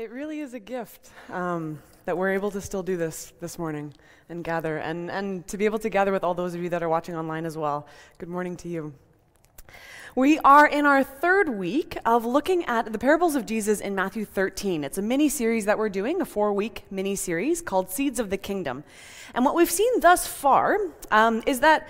It 0.00 0.10
really 0.10 0.40
is 0.40 0.54
a 0.54 0.58
gift 0.58 1.10
um, 1.28 1.78
that 2.06 2.16
we're 2.16 2.30
able 2.30 2.50
to 2.52 2.62
still 2.62 2.82
do 2.82 2.96
this 2.96 3.34
this 3.38 3.58
morning 3.58 3.92
and 4.30 4.42
gather, 4.42 4.78
and, 4.78 5.10
and 5.10 5.46
to 5.48 5.58
be 5.58 5.66
able 5.66 5.78
to 5.80 5.90
gather 5.90 6.10
with 6.10 6.24
all 6.24 6.32
those 6.32 6.54
of 6.54 6.62
you 6.62 6.70
that 6.70 6.82
are 6.82 6.88
watching 6.88 7.14
online 7.14 7.44
as 7.44 7.58
well. 7.58 7.86
Good 8.16 8.30
morning 8.30 8.56
to 8.56 8.68
you. 8.70 8.94
We 10.14 10.38
are 10.38 10.66
in 10.66 10.86
our 10.86 11.04
third 11.04 11.50
week 11.50 11.98
of 12.06 12.24
looking 12.24 12.64
at 12.64 12.90
the 12.90 12.98
parables 12.98 13.34
of 13.34 13.44
Jesus 13.44 13.78
in 13.78 13.94
Matthew 13.94 14.24
13. 14.24 14.84
It's 14.84 14.96
a 14.96 15.02
mini 15.02 15.28
series 15.28 15.66
that 15.66 15.76
we're 15.76 15.90
doing, 15.90 16.22
a 16.22 16.24
four 16.24 16.54
week 16.54 16.84
mini 16.90 17.14
series 17.14 17.60
called 17.60 17.90
Seeds 17.90 18.18
of 18.18 18.30
the 18.30 18.38
Kingdom. 18.38 18.84
And 19.34 19.44
what 19.44 19.54
we've 19.54 19.70
seen 19.70 20.00
thus 20.00 20.26
far 20.26 20.78
um, 21.10 21.42
is 21.44 21.60
that 21.60 21.86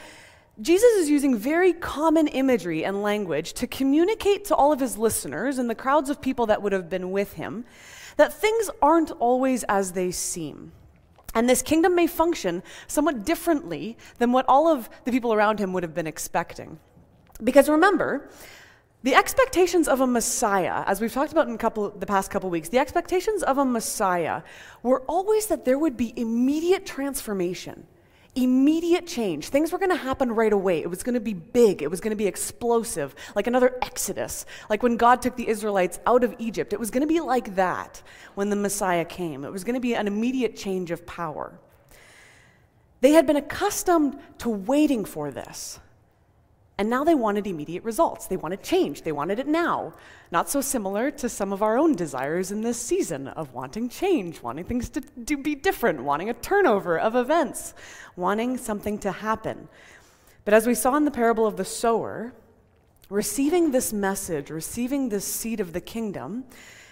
Jesus 0.60 0.90
is 0.94 1.08
using 1.08 1.38
very 1.38 1.72
common 1.72 2.26
imagery 2.26 2.84
and 2.84 3.04
language 3.04 3.52
to 3.52 3.68
communicate 3.68 4.46
to 4.46 4.54
all 4.56 4.72
of 4.72 4.80
his 4.80 4.98
listeners 4.98 5.58
and 5.58 5.70
the 5.70 5.76
crowds 5.76 6.10
of 6.10 6.20
people 6.20 6.46
that 6.46 6.60
would 6.60 6.72
have 6.72 6.90
been 6.90 7.12
with 7.12 7.34
him 7.34 7.64
that 8.16 8.32
things 8.32 8.70
aren't 8.80 9.10
always 9.12 9.64
as 9.64 9.92
they 9.92 10.10
seem. 10.10 10.72
And 11.34 11.48
this 11.48 11.62
kingdom 11.62 11.94
may 11.94 12.06
function 12.06 12.62
somewhat 12.86 13.24
differently 13.24 13.96
than 14.18 14.32
what 14.32 14.44
all 14.48 14.68
of 14.68 14.90
the 15.04 15.12
people 15.12 15.32
around 15.32 15.58
him 15.58 15.72
would 15.72 15.82
have 15.82 15.94
been 15.94 16.06
expecting. 16.06 16.78
Because 17.42 17.68
remember, 17.68 18.28
the 19.02 19.14
expectations 19.14 19.88
of 19.88 20.00
a 20.00 20.06
Messiah, 20.06 20.84
as 20.86 21.00
we've 21.00 21.12
talked 21.12 21.32
about 21.32 21.48
in 21.48 21.56
couple, 21.56 21.90
the 21.90 22.06
past 22.06 22.30
couple 22.30 22.50
weeks, 22.50 22.68
the 22.68 22.78
expectations 22.78 23.42
of 23.42 23.58
a 23.58 23.64
Messiah 23.64 24.42
were 24.82 25.02
always 25.02 25.46
that 25.46 25.64
there 25.64 25.78
would 25.78 25.96
be 25.96 26.12
immediate 26.16 26.84
transformation 26.84 27.86
immediate 28.34 29.06
change. 29.06 29.48
Things 29.48 29.72
were 29.72 29.78
going 29.78 29.90
to 29.90 29.96
happen 29.96 30.32
right 30.32 30.52
away. 30.52 30.80
It 30.80 30.88
was 30.88 31.02
going 31.02 31.14
to 31.14 31.20
be 31.20 31.34
big. 31.34 31.82
It 31.82 31.90
was 31.90 32.00
going 32.00 32.10
to 32.10 32.16
be 32.16 32.26
explosive, 32.26 33.14
like 33.34 33.46
another 33.46 33.76
exodus. 33.82 34.46
Like 34.68 34.82
when 34.82 34.96
God 34.96 35.20
took 35.22 35.36
the 35.36 35.48
Israelites 35.48 35.98
out 36.06 36.22
of 36.22 36.34
Egypt, 36.38 36.72
it 36.72 36.80
was 36.80 36.90
going 36.90 37.02
to 37.02 37.06
be 37.06 37.20
like 37.20 37.56
that 37.56 38.02
when 38.34 38.50
the 38.50 38.56
Messiah 38.56 39.04
came. 39.04 39.44
It 39.44 39.52
was 39.52 39.64
going 39.64 39.74
to 39.74 39.80
be 39.80 39.94
an 39.94 40.06
immediate 40.06 40.56
change 40.56 40.90
of 40.90 41.06
power. 41.06 41.58
They 43.00 43.12
had 43.12 43.26
been 43.26 43.36
accustomed 43.36 44.18
to 44.38 44.48
waiting 44.48 45.04
for 45.04 45.30
this. 45.30 45.80
And 46.80 46.88
now 46.88 47.04
they 47.04 47.14
wanted 47.14 47.46
immediate 47.46 47.84
results. 47.84 48.26
They 48.26 48.38
wanted 48.38 48.62
change. 48.62 49.02
They 49.02 49.12
wanted 49.12 49.38
it 49.38 49.46
now. 49.46 49.92
Not 50.32 50.48
so 50.48 50.62
similar 50.62 51.10
to 51.10 51.28
some 51.28 51.52
of 51.52 51.60
our 51.60 51.76
own 51.76 51.94
desires 51.94 52.50
in 52.52 52.62
this 52.62 52.80
season 52.80 53.28
of 53.28 53.52
wanting 53.52 53.90
change, 53.90 54.40
wanting 54.40 54.64
things 54.64 54.88
to, 54.88 55.02
to 55.02 55.36
be 55.36 55.54
different, 55.54 56.02
wanting 56.02 56.30
a 56.30 56.32
turnover 56.32 56.98
of 56.98 57.16
events, 57.16 57.74
wanting 58.16 58.56
something 58.56 58.96
to 59.00 59.12
happen. 59.12 59.68
But 60.46 60.54
as 60.54 60.66
we 60.66 60.72
saw 60.72 60.96
in 60.96 61.04
the 61.04 61.10
parable 61.10 61.46
of 61.46 61.58
the 61.58 61.66
sower, 61.66 62.32
receiving 63.10 63.72
this 63.72 63.92
message, 63.92 64.48
receiving 64.48 65.10
this 65.10 65.26
seed 65.26 65.60
of 65.60 65.74
the 65.74 65.82
kingdom, 65.82 66.44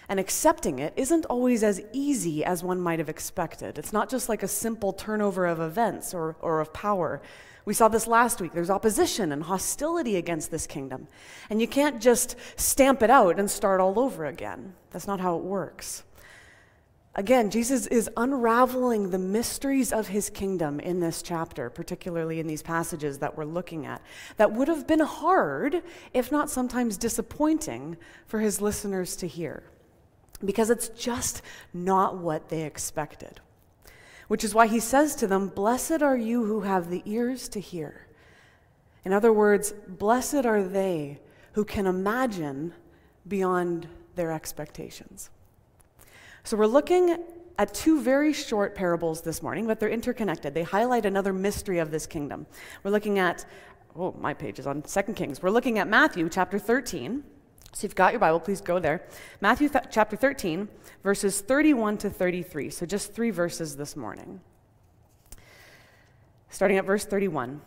and 0.08 0.18
accepting 0.18 0.78
it 0.78 0.92
isn't 0.96 1.26
always 1.26 1.62
as 1.62 1.82
easy 1.92 2.44
as 2.44 2.62
one 2.62 2.80
might 2.80 2.98
have 2.98 3.08
expected. 3.08 3.78
It's 3.78 3.92
not 3.92 4.08
just 4.08 4.28
like 4.28 4.42
a 4.42 4.48
simple 4.48 4.92
turnover 4.92 5.46
of 5.46 5.60
events 5.60 6.14
or, 6.14 6.36
or 6.40 6.60
of 6.60 6.72
power. 6.72 7.20
We 7.66 7.74
saw 7.74 7.88
this 7.88 8.06
last 8.06 8.40
week. 8.40 8.52
There's 8.52 8.70
opposition 8.70 9.30
and 9.32 9.42
hostility 9.42 10.16
against 10.16 10.50
this 10.50 10.66
kingdom. 10.66 11.08
And 11.50 11.60
you 11.60 11.68
can't 11.68 12.00
just 12.00 12.36
stamp 12.56 13.02
it 13.02 13.10
out 13.10 13.38
and 13.38 13.50
start 13.50 13.80
all 13.80 13.98
over 13.98 14.24
again. 14.24 14.74
That's 14.90 15.06
not 15.06 15.20
how 15.20 15.36
it 15.36 15.42
works. 15.42 16.04
Again, 17.14 17.50
Jesus 17.50 17.86
is 17.88 18.08
unraveling 18.16 19.10
the 19.10 19.18
mysteries 19.18 19.92
of 19.92 20.06
his 20.06 20.30
kingdom 20.30 20.78
in 20.78 21.00
this 21.00 21.20
chapter, 21.20 21.68
particularly 21.68 22.38
in 22.38 22.46
these 22.46 22.62
passages 22.62 23.18
that 23.18 23.36
we're 23.36 23.44
looking 23.44 23.86
at, 23.86 24.00
that 24.36 24.52
would 24.52 24.68
have 24.68 24.86
been 24.86 25.00
hard, 25.00 25.82
if 26.14 26.30
not 26.30 26.48
sometimes 26.48 26.96
disappointing, 26.96 27.96
for 28.26 28.38
his 28.38 28.60
listeners 28.60 29.16
to 29.16 29.26
hear. 29.26 29.64
Because 30.44 30.70
it's 30.70 30.88
just 30.88 31.42
not 31.72 32.18
what 32.18 32.48
they 32.48 32.62
expected 32.62 33.40
which 34.28 34.44
is 34.44 34.54
why 34.54 34.66
he 34.66 34.78
says 34.78 35.14
to 35.16 35.26
them, 35.26 35.48
Blessed 35.48 36.02
are 36.02 36.16
you 36.16 36.44
who 36.44 36.60
have 36.60 36.90
the 36.90 37.02
ears 37.04 37.48
to 37.48 37.60
hear. 37.60 38.06
In 39.04 39.12
other 39.12 39.32
words, 39.32 39.72
blessed 39.88 40.46
are 40.46 40.62
they 40.62 41.18
who 41.52 41.64
can 41.64 41.86
imagine 41.86 42.74
beyond 43.26 43.88
their 44.14 44.30
expectations. 44.30 45.30
So 46.44 46.56
we're 46.56 46.66
looking 46.66 47.24
at 47.58 47.74
two 47.74 48.00
very 48.00 48.32
short 48.32 48.74
parables 48.74 49.22
this 49.22 49.42
morning, 49.42 49.66
but 49.66 49.80
they're 49.80 49.88
interconnected. 49.88 50.54
They 50.54 50.62
highlight 50.62 51.06
another 51.06 51.32
mystery 51.32 51.78
of 51.78 51.90
this 51.90 52.06
kingdom. 52.06 52.46
We're 52.82 52.90
looking 52.90 53.18
at, 53.18 53.46
oh, 53.96 54.14
my 54.20 54.34
page 54.34 54.58
is 54.58 54.66
on 54.66 54.84
Second 54.84 55.14
Kings. 55.14 55.42
We're 55.42 55.50
looking 55.50 55.78
at 55.78 55.88
Matthew 55.88 56.28
chapter 56.28 56.58
13. 56.58 57.24
So 57.78 57.84
if 57.84 57.90
you've 57.90 57.94
got 57.94 58.12
your 58.12 58.18
Bible, 58.18 58.40
please 58.40 58.60
go 58.60 58.80
there. 58.80 59.02
Matthew 59.40 59.68
th- 59.68 59.84
chapter 59.88 60.16
13, 60.16 60.66
verses 61.04 61.40
31 61.40 61.98
to 61.98 62.10
33. 62.10 62.70
So 62.70 62.84
just 62.84 63.14
three 63.14 63.30
verses 63.30 63.76
this 63.76 63.94
morning. 63.94 64.40
Starting 66.50 66.76
at 66.76 66.84
verse 66.84 67.04
31. 67.04 67.60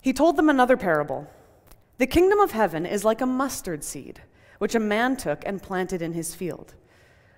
He 0.00 0.14
told 0.14 0.36
them 0.36 0.48
another 0.48 0.78
parable. 0.78 1.30
The 1.98 2.06
kingdom 2.06 2.38
of 2.38 2.52
heaven 2.52 2.86
is 2.86 3.04
like 3.04 3.20
a 3.20 3.26
mustard 3.26 3.84
seed, 3.84 4.22
which 4.56 4.74
a 4.74 4.80
man 4.80 5.14
took 5.14 5.42
and 5.44 5.62
planted 5.62 6.00
in 6.00 6.14
his 6.14 6.34
field. 6.34 6.72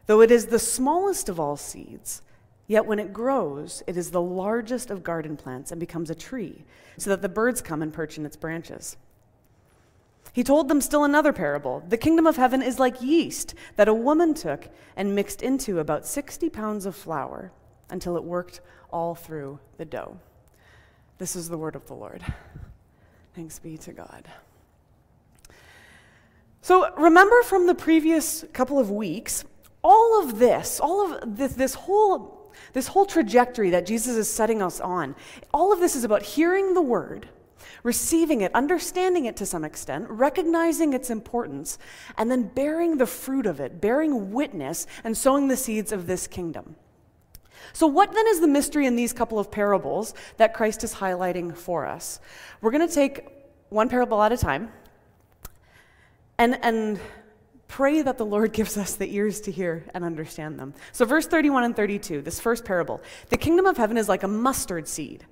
Though 0.06 0.20
it 0.20 0.30
is 0.30 0.46
the 0.46 0.60
smallest 0.60 1.28
of 1.28 1.40
all 1.40 1.56
seeds, 1.56 2.22
yet 2.68 2.86
when 2.86 3.00
it 3.00 3.12
grows, 3.12 3.82
it 3.88 3.96
is 3.96 4.12
the 4.12 4.22
largest 4.22 4.92
of 4.92 5.02
garden 5.02 5.36
plants 5.36 5.72
and 5.72 5.80
becomes 5.80 6.08
a 6.08 6.14
tree, 6.14 6.62
so 6.98 7.10
that 7.10 7.20
the 7.20 7.28
birds 7.28 7.60
come 7.60 7.82
and 7.82 7.92
perch 7.92 8.16
in 8.16 8.24
its 8.24 8.36
branches. 8.36 8.96
He 10.32 10.42
told 10.42 10.68
them 10.68 10.80
still 10.80 11.04
another 11.04 11.32
parable. 11.32 11.82
The 11.88 11.98
kingdom 11.98 12.26
of 12.26 12.36
heaven 12.36 12.62
is 12.62 12.78
like 12.78 13.02
yeast 13.02 13.54
that 13.76 13.88
a 13.88 13.94
woman 13.94 14.32
took 14.34 14.68
and 14.96 15.14
mixed 15.14 15.42
into 15.42 15.78
about 15.78 16.06
60 16.06 16.48
pounds 16.48 16.86
of 16.86 16.96
flour 16.96 17.52
until 17.90 18.16
it 18.16 18.24
worked 18.24 18.60
all 18.90 19.14
through 19.14 19.58
the 19.76 19.84
dough. 19.84 20.18
This 21.18 21.36
is 21.36 21.48
the 21.48 21.58
word 21.58 21.76
of 21.76 21.86
the 21.86 21.94
Lord. 21.94 22.24
Thanks 23.34 23.58
be 23.58 23.76
to 23.78 23.92
God. 23.92 24.26
So, 26.62 26.94
remember 26.96 27.42
from 27.42 27.66
the 27.66 27.74
previous 27.74 28.44
couple 28.52 28.78
of 28.78 28.90
weeks, 28.90 29.44
all 29.82 30.22
of 30.22 30.38
this, 30.38 30.80
all 30.80 31.12
of 31.12 31.36
this, 31.36 31.54
this 31.54 31.74
whole 31.74 32.38
this 32.74 32.86
whole 32.88 33.06
trajectory 33.06 33.70
that 33.70 33.86
Jesus 33.86 34.16
is 34.16 34.28
setting 34.28 34.62
us 34.62 34.80
on, 34.80 35.14
all 35.52 35.72
of 35.72 35.80
this 35.80 35.96
is 35.96 36.04
about 36.04 36.22
hearing 36.22 36.74
the 36.74 36.82
word 36.82 37.28
receiving 37.82 38.40
it, 38.40 38.54
understanding 38.54 39.26
it 39.26 39.36
to 39.36 39.46
some 39.46 39.64
extent, 39.64 40.08
recognizing 40.08 40.92
its 40.92 41.10
importance, 41.10 41.78
and 42.16 42.30
then 42.30 42.44
bearing 42.48 42.98
the 42.98 43.06
fruit 43.06 43.46
of 43.46 43.60
it, 43.60 43.80
bearing 43.80 44.32
witness, 44.32 44.86
and 45.04 45.16
sowing 45.16 45.48
the 45.48 45.56
seeds 45.56 45.92
of 45.92 46.06
this 46.06 46.26
kingdom. 46.26 46.76
So, 47.72 47.86
what 47.86 48.12
then 48.12 48.26
is 48.28 48.40
the 48.40 48.48
mystery 48.48 48.86
in 48.86 48.96
these 48.96 49.12
couple 49.12 49.38
of 49.38 49.50
parables 49.50 50.14
that 50.36 50.54
Christ 50.54 50.84
is 50.84 50.94
highlighting 50.94 51.56
for 51.56 51.86
us? 51.86 52.20
We're 52.60 52.70
going 52.70 52.86
to 52.86 52.94
take 52.94 53.28
one 53.68 53.88
parable 53.88 54.22
at 54.22 54.32
a 54.32 54.36
time 54.36 54.70
and, 56.38 56.58
and 56.62 57.00
pray 57.68 58.02
that 58.02 58.18
the 58.18 58.26
Lord 58.26 58.52
gives 58.58 58.76
us 58.76 58.96
the 58.96 59.14
ears 59.14 59.40
to 59.42 59.52
hear 59.52 59.84
and 59.94 60.04
understand 60.04 60.58
them. 60.58 60.74
So, 60.92 61.04
verse 61.04 61.26
31 61.26 61.64
and 61.64 61.76
32, 61.76 62.22
this 62.22 62.40
first 62.40 62.64
parable 62.64 63.00
the 63.30 63.36
kingdom 63.36 63.66
of 63.66 63.76
heaven 63.76 63.96
is 63.96 64.08
like 64.08 64.22
a 64.22 64.28
mustard 64.28 64.86
seed 64.88 65.24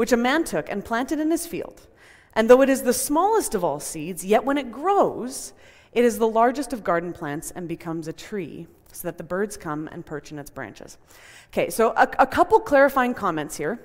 which 0.00 0.12
a 0.12 0.16
man 0.16 0.42
took 0.44 0.70
and 0.70 0.82
planted 0.82 1.20
in 1.20 1.30
his 1.30 1.46
field. 1.46 1.86
And 2.32 2.48
though 2.48 2.62
it 2.62 2.70
is 2.70 2.84
the 2.84 2.94
smallest 2.94 3.54
of 3.54 3.62
all 3.62 3.80
seeds, 3.80 4.24
yet 4.24 4.46
when 4.46 4.56
it 4.56 4.72
grows, 4.72 5.52
it 5.92 6.06
is 6.06 6.16
the 6.16 6.26
largest 6.26 6.72
of 6.72 6.82
garden 6.82 7.12
plants 7.12 7.50
and 7.50 7.68
becomes 7.68 8.08
a 8.08 8.12
tree, 8.14 8.66
so 8.90 9.06
that 9.08 9.18
the 9.18 9.24
birds 9.24 9.58
come 9.58 9.90
and 9.92 10.06
perch 10.06 10.32
in 10.32 10.38
its 10.38 10.48
branches. 10.48 10.96
Okay, 11.48 11.68
so 11.68 11.90
a, 11.98 12.08
a 12.18 12.26
couple 12.26 12.58
clarifying 12.60 13.12
comments 13.12 13.58
here 13.58 13.78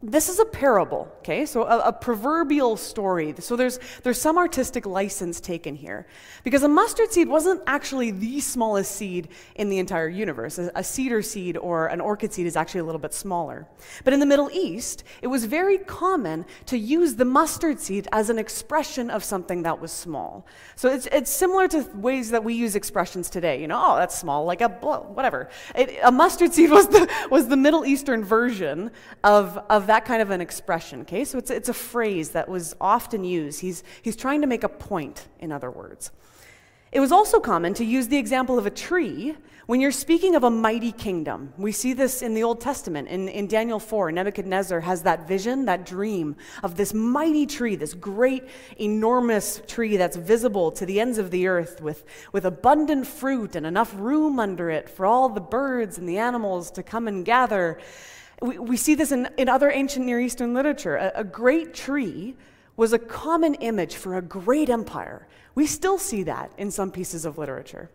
this 0.00 0.28
is 0.28 0.38
a 0.38 0.44
parable, 0.44 1.12
okay? 1.18 1.44
So 1.44 1.64
a, 1.64 1.88
a, 1.88 1.92
proverbial 1.92 2.76
story. 2.76 3.34
So 3.40 3.56
there's, 3.56 3.80
there's 4.04 4.20
some 4.20 4.38
artistic 4.38 4.86
license 4.86 5.40
taken 5.40 5.74
here. 5.74 6.06
Because 6.44 6.62
a 6.62 6.68
mustard 6.68 7.10
seed 7.10 7.26
wasn't 7.26 7.62
actually 7.66 8.12
the 8.12 8.38
smallest 8.38 8.92
seed 8.92 9.26
in 9.56 9.68
the 9.68 9.78
entire 9.80 10.08
universe. 10.08 10.56
A, 10.60 10.70
a 10.76 10.84
cedar 10.84 11.20
seed 11.20 11.56
or 11.56 11.88
an 11.88 12.00
orchid 12.00 12.32
seed 12.32 12.46
is 12.46 12.54
actually 12.54 12.82
a 12.82 12.84
little 12.84 13.00
bit 13.00 13.12
smaller. 13.12 13.66
But 14.04 14.12
in 14.12 14.20
the 14.20 14.26
Middle 14.26 14.48
East, 14.52 15.02
it 15.20 15.26
was 15.26 15.46
very 15.46 15.78
common 15.78 16.46
to 16.66 16.78
use 16.78 17.16
the 17.16 17.24
mustard 17.24 17.80
seed 17.80 18.06
as 18.12 18.30
an 18.30 18.38
expression 18.38 19.10
of 19.10 19.24
something 19.24 19.64
that 19.64 19.80
was 19.80 19.90
small. 19.90 20.46
So 20.76 20.88
it's, 20.88 21.06
it's 21.06 21.30
similar 21.30 21.66
to 21.68 21.84
ways 21.94 22.30
that 22.30 22.44
we 22.44 22.54
use 22.54 22.76
expressions 22.76 23.28
today. 23.28 23.60
You 23.60 23.66
know, 23.66 23.82
oh, 23.84 23.96
that's 23.96 24.16
small, 24.16 24.44
like 24.44 24.60
a, 24.60 24.68
whatever. 24.68 25.48
It, 25.74 25.98
a 26.04 26.12
mustard 26.12 26.54
seed 26.54 26.70
was 26.78 26.86
the, 26.86 27.10
was 27.32 27.48
the 27.48 27.56
Middle 27.56 27.84
Eastern 27.84 28.22
version 28.22 28.92
of, 29.24 29.58
of 29.68 29.87
that 29.88 30.04
kind 30.04 30.22
of 30.22 30.30
an 30.30 30.40
expression, 30.40 31.02
okay? 31.02 31.24
So 31.24 31.36
it's, 31.36 31.50
it's 31.50 31.68
a 31.68 31.74
phrase 31.74 32.30
that 32.30 32.48
was 32.48 32.74
often 32.80 33.24
used. 33.24 33.60
He's, 33.60 33.82
he's 34.02 34.16
trying 34.16 34.40
to 34.40 34.46
make 34.46 34.64
a 34.64 34.68
point, 34.68 35.26
in 35.40 35.52
other 35.52 35.70
words. 35.70 36.10
It 36.90 37.00
was 37.00 37.12
also 37.12 37.38
common 37.38 37.74
to 37.74 37.84
use 37.84 38.08
the 38.08 38.16
example 38.16 38.58
of 38.58 38.64
a 38.64 38.70
tree 38.70 39.36
when 39.66 39.82
you're 39.82 39.92
speaking 39.92 40.34
of 40.34 40.44
a 40.44 40.50
mighty 40.50 40.92
kingdom. 40.92 41.52
We 41.58 41.72
see 41.72 41.92
this 41.92 42.22
in 42.22 42.32
the 42.32 42.42
Old 42.42 42.62
Testament. 42.62 43.08
In, 43.08 43.28
in 43.28 43.46
Daniel 43.46 43.78
4, 43.78 44.10
Nebuchadnezzar 44.10 44.80
has 44.80 45.02
that 45.02 45.28
vision, 45.28 45.66
that 45.66 45.84
dream 45.84 46.36
of 46.62 46.78
this 46.78 46.94
mighty 46.94 47.44
tree, 47.44 47.76
this 47.76 47.92
great, 47.92 48.48
enormous 48.78 49.60
tree 49.66 49.98
that's 49.98 50.16
visible 50.16 50.72
to 50.72 50.86
the 50.86 50.98
ends 50.98 51.18
of 51.18 51.30
the 51.30 51.46
earth 51.48 51.82
with, 51.82 52.06
with 52.32 52.46
abundant 52.46 53.06
fruit 53.06 53.54
and 53.54 53.66
enough 53.66 53.94
room 53.98 54.40
under 54.40 54.70
it 54.70 54.88
for 54.88 55.04
all 55.04 55.28
the 55.28 55.42
birds 55.42 55.98
and 55.98 56.08
the 56.08 56.16
animals 56.16 56.70
to 56.70 56.82
come 56.82 57.06
and 57.06 57.26
gather. 57.26 57.78
We, 58.40 58.58
we 58.58 58.76
see 58.76 58.94
this 58.94 59.12
in, 59.12 59.28
in 59.36 59.48
other 59.48 59.70
ancient 59.70 60.06
Near 60.06 60.20
Eastern 60.20 60.54
literature. 60.54 60.96
A, 60.96 61.12
a 61.16 61.24
great 61.24 61.74
tree 61.74 62.36
was 62.76 62.92
a 62.92 62.98
common 62.98 63.54
image 63.54 63.96
for 63.96 64.16
a 64.16 64.22
great 64.22 64.70
empire. 64.70 65.26
We 65.54 65.66
still 65.66 65.98
see 65.98 66.22
that 66.24 66.52
in 66.56 66.70
some 66.70 66.92
pieces 66.92 67.24
of 67.24 67.36
literature. 67.36 67.90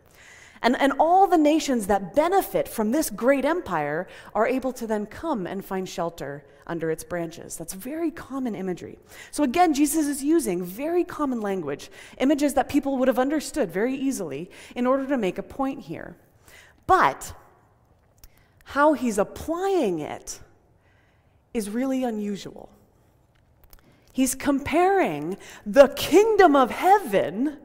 And, 0.61 0.79
and 0.79 0.93
all 0.99 1.27
the 1.27 1.37
nations 1.37 1.87
that 1.87 2.15
benefit 2.15 2.67
from 2.67 2.91
this 2.91 3.09
great 3.09 3.45
empire 3.45 4.07
are 4.33 4.47
able 4.47 4.71
to 4.73 4.87
then 4.87 5.05
come 5.05 5.45
and 5.45 5.63
find 5.63 5.87
shelter 5.87 6.45
under 6.65 6.89
its 6.89 7.03
branches. 7.03 7.57
That's 7.57 7.73
very 7.73 8.11
common 8.11 8.55
imagery. 8.55 8.97
So 9.31 9.43
again, 9.43 9.73
Jesus 9.73 10.07
is 10.07 10.23
using 10.23 10.63
very 10.63 11.03
common 11.03 11.41
language, 11.41 11.91
images 12.17 12.53
that 12.53 12.69
people 12.69 12.97
would 12.97 13.09
have 13.09 13.19
understood 13.19 13.71
very 13.71 13.93
easily 13.93 14.49
in 14.75 14.87
order 14.87 15.05
to 15.07 15.17
make 15.17 15.37
a 15.37 15.43
point 15.43 15.81
here. 15.81 16.15
But 16.87 17.33
how 18.63 18.93
he's 18.93 19.17
applying 19.17 19.99
it 19.99 20.39
is 21.53 21.69
really 21.69 22.03
unusual. 22.03 22.69
He's 24.11 24.35
comparing 24.35 25.37
the 25.65 25.87
kingdom 25.89 26.55
of 26.55 26.71
heaven 26.71 27.57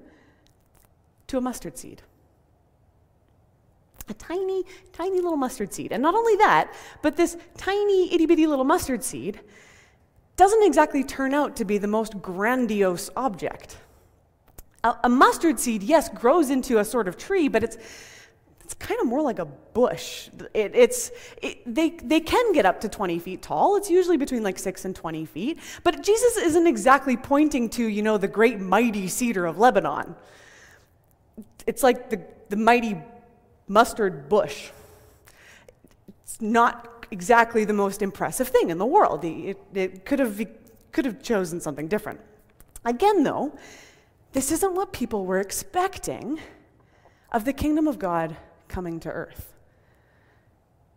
to 1.27 1.39
a 1.39 1.41
mustard 1.41 1.77
seed. 1.77 2.03
A 4.09 4.15
tiny, 4.15 4.65
tiny 4.93 5.17
little 5.17 5.37
mustard 5.37 5.73
seed. 5.75 5.93
And 5.93 6.03
not 6.03 6.15
only 6.15 6.37
that, 6.37 6.73
but 7.03 7.17
this 7.17 7.37
tiny, 7.59 8.13
itty 8.13 8.25
bitty 8.25 8.47
little 8.47 8.65
mustard 8.65 9.05
seed 9.05 9.41
doesn't 10.37 10.63
exactly 10.63 11.05
turn 11.05 11.35
out 11.35 11.57
to 11.57 11.65
be 11.65 11.77
the 11.77 11.87
most 11.87 12.23
grandiose 12.23 13.11
object. 13.17 13.77
A, 14.85 14.95
a 15.05 15.09
mustard 15.09 15.61
seed, 15.61 15.83
yes, 15.83 16.09
grows 16.09 16.49
into 16.49 16.79
a 16.79 16.85
sort 16.85 17.09
of 17.09 17.19
tree, 17.19 17.49
but 17.49 17.63
it's 17.63 17.77
it's 18.69 18.75
kind 18.75 19.01
of 19.01 19.07
more 19.07 19.23
like 19.23 19.39
a 19.39 19.47
bush. 19.47 20.29
It, 20.53 20.73
it's, 20.75 21.11
it, 21.41 21.63
they, 21.65 21.89
they 21.89 22.21
can 22.21 22.53
get 22.53 22.67
up 22.67 22.83
to 22.83 22.89
20 22.91 23.19
feet 23.19 23.41
tall. 23.41 23.77
It's 23.77 23.89
usually 23.89 24.19
between 24.19 24.43
like 24.43 24.59
6 24.59 24.85
and 24.85 24.95
20 24.95 25.25
feet. 25.25 25.59
But 25.85 26.03
Jesus 26.03 26.37
isn't 26.37 26.67
exactly 26.67 27.17
pointing 27.17 27.71
to, 27.71 27.87
you 27.87 28.03
know, 28.03 28.19
the 28.19 28.29
great 28.29 28.61
mighty 28.61 29.09
cedar 29.09 29.47
of 29.47 29.57
Lebanon. 29.57 30.15
It's 31.67 31.83
like 31.83 32.11
the, 32.11 32.21
the 32.51 32.57
mighty 32.57 32.99
mustard 33.69 34.29
bush. 34.29 34.69
It's 36.25 36.39
not 36.43 37.07
exactly 37.11 37.65
the 37.65 37.73
most 37.73 38.03
impressive 38.03 38.49
thing 38.49 38.69
in 38.69 38.77
the 38.77 38.85
world. 38.85 39.25
It, 39.25 39.57
it 39.73 40.05
could, 40.05 40.19
have, 40.19 40.47
could 40.93 41.07
have 41.07 41.23
chosen 41.23 41.59
something 41.59 41.89
different. 41.89 42.21
Again, 42.85 43.23
though, 43.23 43.59
this 44.35 44.53
isn't 44.53 44.75
what 44.75 44.93
people 44.93 45.25
were 45.25 45.41
expecting 45.41 46.39
of 47.33 47.47
the 47.47 47.55
kingdom 47.55 47.89
of 47.89 47.99
God 47.99 48.37
coming 48.69 49.01
to 49.01 49.11
earth. 49.11 49.55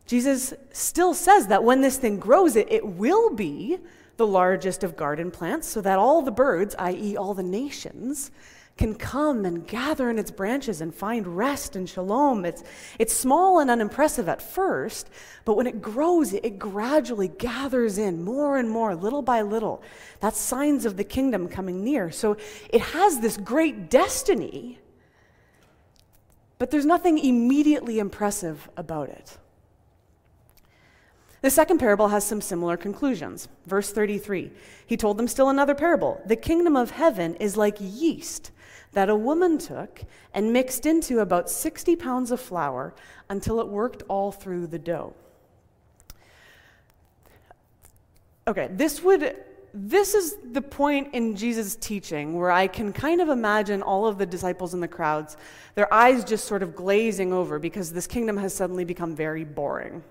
Jesus 0.05 0.53
still 0.71 1.13
says 1.13 1.47
that 1.47 1.63
when 1.63 1.81
this 1.81 1.97
thing 1.97 2.19
grows, 2.19 2.55
it, 2.55 2.71
it 2.71 2.85
will 2.85 3.33
be 3.33 3.77
the 4.17 4.27
largest 4.27 4.83
of 4.83 4.95
garden 4.95 5.31
plants, 5.31 5.67
so 5.67 5.81
that 5.81 5.97
all 5.97 6.21
the 6.21 6.31
birds, 6.31 6.75
i.e., 6.77 7.15
all 7.15 7.33
the 7.33 7.41
nations, 7.41 8.29
can 8.77 8.95
come 8.95 9.45
and 9.45 9.67
gather 9.67 10.09
in 10.09 10.17
its 10.17 10.31
branches 10.31 10.81
and 10.81 10.93
find 10.93 11.27
rest 11.27 11.75
and 11.75 11.87
shalom. 11.87 12.45
It's, 12.45 12.63
it's 12.97 13.13
small 13.13 13.59
and 13.59 13.69
unimpressive 13.69 14.27
at 14.27 14.41
first, 14.41 15.09
but 15.45 15.55
when 15.55 15.67
it 15.67 15.81
grows, 15.81 16.33
it, 16.33 16.43
it 16.43 16.59
gradually 16.59 17.27
gathers 17.27 17.97
in 17.97 18.23
more 18.23 18.57
and 18.57 18.69
more, 18.69 18.95
little 18.95 19.21
by 19.21 19.41
little. 19.43 19.83
That's 20.19 20.39
signs 20.39 20.85
of 20.85 20.97
the 20.97 21.03
kingdom 21.03 21.47
coming 21.47 21.83
near. 21.83 22.11
So 22.11 22.37
it 22.69 22.81
has 22.81 23.19
this 23.19 23.37
great 23.37 23.89
destiny 23.89 24.79
but 26.61 26.69
there's 26.69 26.85
nothing 26.85 27.17
immediately 27.17 27.97
impressive 27.97 28.69
about 28.77 29.09
it. 29.09 29.35
The 31.41 31.49
second 31.49 31.79
parable 31.79 32.09
has 32.09 32.23
some 32.23 32.39
similar 32.39 32.77
conclusions. 32.77 33.47
Verse 33.65 33.91
33 33.91 34.51
He 34.85 34.95
told 34.95 35.17
them 35.17 35.27
still 35.27 35.49
another 35.49 35.73
parable. 35.73 36.21
The 36.27 36.35
kingdom 36.35 36.75
of 36.75 36.91
heaven 36.91 37.33
is 37.37 37.57
like 37.57 37.77
yeast 37.79 38.51
that 38.91 39.09
a 39.09 39.15
woman 39.15 39.57
took 39.57 40.03
and 40.35 40.53
mixed 40.53 40.85
into 40.85 41.17
about 41.17 41.49
60 41.49 41.95
pounds 41.95 42.29
of 42.29 42.39
flour 42.39 42.93
until 43.27 43.59
it 43.59 43.67
worked 43.67 44.03
all 44.07 44.31
through 44.31 44.67
the 44.67 44.77
dough. 44.77 45.15
Okay, 48.47 48.69
this 48.71 49.01
would 49.01 49.35
this 49.73 50.13
is 50.13 50.37
the 50.51 50.61
point 50.61 51.13
in 51.13 51.35
Jesus' 51.35 51.75
teaching 51.75 52.37
where 52.37 52.51
I 52.51 52.67
can 52.67 52.91
kind 52.91 53.21
of 53.21 53.29
imagine 53.29 53.81
all 53.81 54.05
of 54.05 54.17
the 54.17 54.25
disciples 54.25 54.73
in 54.73 54.81
the 54.81 54.87
crowds, 54.87 55.37
their 55.75 55.91
eyes 55.93 56.23
just 56.23 56.45
sort 56.45 56.61
of 56.61 56.75
glazing 56.75 57.31
over 57.31 57.57
because 57.59 57.93
this 57.93 58.07
kingdom 58.07 58.37
has 58.37 58.53
suddenly 58.53 58.83
become 58.83 59.15
very 59.15 59.45
boring. 59.45 60.03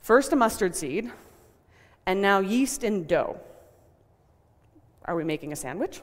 First, 0.00 0.32
a 0.32 0.36
mustard 0.36 0.74
seed, 0.74 1.10
and 2.06 2.22
now 2.22 2.38
yeast 2.40 2.84
and 2.84 3.06
dough. 3.06 3.38
Are 5.04 5.14
we 5.14 5.24
making 5.24 5.52
a 5.52 5.56
sandwich? 5.56 6.00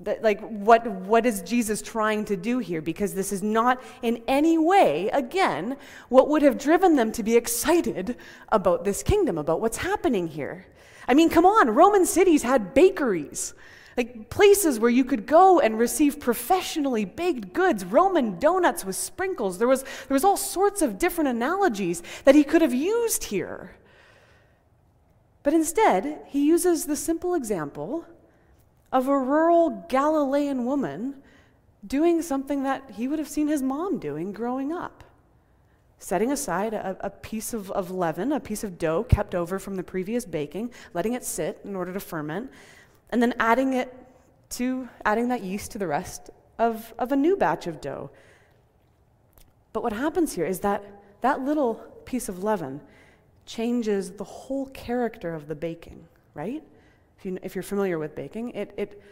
That, 0.00 0.22
like, 0.22 0.40
what, 0.40 0.86
what 0.86 1.26
is 1.26 1.42
Jesus 1.42 1.82
trying 1.82 2.24
to 2.26 2.36
do 2.36 2.60
here? 2.60 2.80
Because 2.80 3.14
this 3.14 3.32
is 3.32 3.42
not 3.42 3.82
in 4.02 4.22
any 4.28 4.56
way, 4.56 5.08
again, 5.08 5.76
what 6.08 6.28
would 6.28 6.42
have 6.42 6.56
driven 6.56 6.94
them 6.94 7.10
to 7.12 7.24
be 7.24 7.36
excited 7.36 8.16
about 8.50 8.84
this 8.84 9.02
kingdom, 9.02 9.38
about 9.38 9.60
what's 9.60 9.78
happening 9.78 10.28
here. 10.28 10.66
I 11.08 11.14
mean, 11.14 11.30
come 11.30 11.46
on, 11.46 11.70
Roman 11.70 12.04
cities 12.04 12.42
had 12.42 12.74
bakeries, 12.74 13.54
like 13.96 14.28
places 14.28 14.78
where 14.78 14.90
you 14.90 15.04
could 15.04 15.26
go 15.26 15.58
and 15.58 15.78
receive 15.78 16.20
professionally 16.20 17.06
baked 17.06 17.54
goods, 17.54 17.84
Roman 17.84 18.38
donuts 18.38 18.84
with 18.84 18.94
sprinkles. 18.94 19.58
There 19.58 19.66
was, 19.66 19.82
there 19.82 20.14
was 20.14 20.22
all 20.22 20.36
sorts 20.36 20.82
of 20.82 20.98
different 20.98 21.28
analogies 21.28 22.02
that 22.24 22.34
he 22.34 22.44
could 22.44 22.60
have 22.60 22.74
used 22.74 23.24
here. 23.24 23.74
But 25.42 25.54
instead, 25.54 26.20
he 26.26 26.46
uses 26.46 26.84
the 26.84 26.96
simple 26.96 27.34
example 27.34 28.04
of 28.92 29.08
a 29.08 29.18
rural 29.18 29.86
Galilean 29.88 30.66
woman 30.66 31.22
doing 31.86 32.20
something 32.20 32.64
that 32.64 32.90
he 32.96 33.08
would 33.08 33.18
have 33.18 33.28
seen 33.28 33.48
his 33.48 33.62
mom 33.62 33.98
doing 33.98 34.32
growing 34.32 34.72
up 34.72 35.04
setting 35.98 36.30
aside 36.30 36.74
a, 36.74 36.96
a, 37.00 37.10
piece 37.10 37.52
of, 37.52 37.70
of 37.72 37.90
leaven, 37.90 38.32
a 38.32 38.40
piece 38.40 38.62
of 38.62 38.78
dough 38.78 39.04
kept 39.04 39.34
over 39.34 39.58
from 39.58 39.74
the 39.74 39.82
previous 39.82 40.24
baking, 40.24 40.70
letting 40.94 41.14
it 41.14 41.24
sit 41.24 41.60
in 41.64 41.74
order 41.74 41.92
to 41.92 42.00
ferment, 42.00 42.50
and 43.10 43.22
then 43.22 43.34
adding 43.38 43.72
it 43.72 43.94
to 44.50 44.88
adding 45.04 45.28
that 45.28 45.42
yeast 45.42 45.72
to 45.72 45.78
the 45.78 45.86
rest 45.86 46.30
of, 46.58 46.94
of 46.98 47.12
a 47.12 47.16
new 47.16 47.36
batch 47.36 47.66
of 47.66 47.80
dough. 47.80 48.10
But 49.72 49.82
what 49.82 49.92
happens 49.92 50.34
here 50.34 50.46
is 50.46 50.60
that 50.60 50.84
that 51.20 51.40
little 51.40 51.74
piece 52.04 52.28
of 52.28 52.42
leaven 52.44 52.80
changes 53.44 54.12
the 54.12 54.24
whole 54.24 54.66
character 54.66 55.34
of 55.34 55.48
the 55.48 55.54
baking, 55.54 56.06
right? 56.34 56.62
If, 57.18 57.26
you, 57.26 57.38
if 57.42 57.54
you're 57.54 57.62
familiar 57.62 57.98
with 57.98 58.14
baking, 58.14 58.50
it, 58.50 58.72
it 58.76 59.02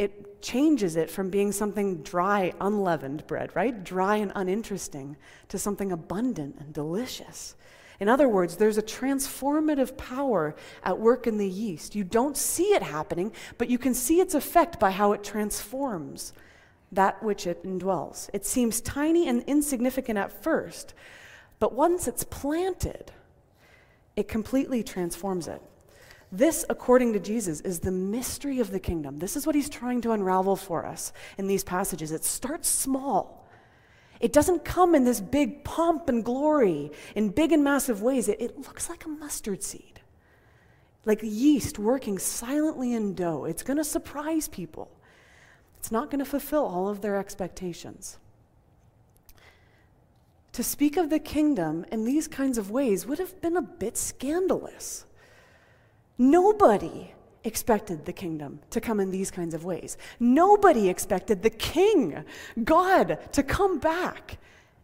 it 0.00 0.40
changes 0.40 0.96
it 0.96 1.10
from 1.10 1.28
being 1.28 1.52
something 1.52 2.02
dry, 2.02 2.54
unleavened 2.58 3.26
bread, 3.26 3.54
right? 3.54 3.84
Dry 3.84 4.16
and 4.16 4.32
uninteresting, 4.34 5.18
to 5.48 5.58
something 5.58 5.92
abundant 5.92 6.56
and 6.58 6.72
delicious. 6.72 7.54
In 8.00 8.08
other 8.08 8.26
words, 8.26 8.56
there's 8.56 8.78
a 8.78 8.82
transformative 8.82 9.98
power 9.98 10.56
at 10.82 10.98
work 10.98 11.26
in 11.26 11.36
the 11.36 11.46
yeast. 11.46 11.94
You 11.94 12.02
don't 12.02 12.34
see 12.34 12.72
it 12.72 12.82
happening, 12.82 13.30
but 13.58 13.68
you 13.68 13.76
can 13.76 13.92
see 13.92 14.22
its 14.22 14.32
effect 14.32 14.80
by 14.80 14.90
how 14.90 15.12
it 15.12 15.22
transforms 15.22 16.32
that 16.90 17.22
which 17.22 17.46
it 17.46 17.62
indwells. 17.62 18.30
It 18.32 18.46
seems 18.46 18.80
tiny 18.80 19.28
and 19.28 19.42
insignificant 19.42 20.18
at 20.18 20.42
first, 20.42 20.94
but 21.58 21.74
once 21.74 22.08
it's 22.08 22.24
planted, 22.24 23.12
it 24.16 24.28
completely 24.28 24.82
transforms 24.82 25.46
it. 25.46 25.60
This, 26.32 26.64
according 26.68 27.12
to 27.14 27.20
Jesus, 27.20 27.60
is 27.60 27.80
the 27.80 27.90
mystery 27.90 28.60
of 28.60 28.70
the 28.70 28.78
kingdom. 28.78 29.18
This 29.18 29.36
is 29.36 29.46
what 29.46 29.56
he's 29.56 29.68
trying 29.68 30.00
to 30.02 30.12
unravel 30.12 30.54
for 30.54 30.86
us 30.86 31.12
in 31.38 31.48
these 31.48 31.64
passages. 31.64 32.12
It 32.12 32.24
starts 32.24 32.68
small. 32.68 33.48
It 34.20 34.32
doesn't 34.32 34.64
come 34.64 34.94
in 34.94 35.04
this 35.04 35.20
big 35.20 35.64
pomp 35.64 36.08
and 36.08 36.24
glory 36.24 36.92
in 37.16 37.30
big 37.30 37.52
and 37.52 37.64
massive 37.64 38.02
ways. 38.02 38.28
It, 38.28 38.40
it 38.40 38.58
looks 38.58 38.88
like 38.88 39.04
a 39.06 39.08
mustard 39.08 39.62
seed, 39.62 40.00
like 41.04 41.20
yeast 41.22 41.78
working 41.78 42.18
silently 42.18 42.92
in 42.92 43.14
dough. 43.14 43.44
It's 43.44 43.64
going 43.64 43.78
to 43.78 43.84
surprise 43.84 44.46
people, 44.46 44.90
it's 45.78 45.90
not 45.90 46.10
going 46.10 46.20
to 46.20 46.30
fulfill 46.30 46.64
all 46.64 46.88
of 46.88 47.00
their 47.00 47.16
expectations. 47.16 48.18
To 50.52 50.62
speak 50.62 50.96
of 50.96 51.10
the 51.10 51.20
kingdom 51.20 51.86
in 51.90 52.04
these 52.04 52.28
kinds 52.28 52.58
of 52.58 52.70
ways 52.70 53.06
would 53.06 53.18
have 53.18 53.40
been 53.40 53.56
a 53.56 53.62
bit 53.62 53.96
scandalous. 53.96 55.06
Nobody 56.20 57.14
expected 57.44 58.04
the 58.04 58.12
kingdom 58.12 58.60
to 58.68 58.78
come 58.78 59.00
in 59.00 59.10
these 59.10 59.30
kinds 59.30 59.54
of 59.54 59.64
ways. 59.64 59.96
Nobody 60.20 60.90
expected 60.90 61.42
the 61.42 61.48
king, 61.48 62.26
God, 62.62 63.18
to 63.32 63.42
come 63.42 63.78
back 63.78 64.36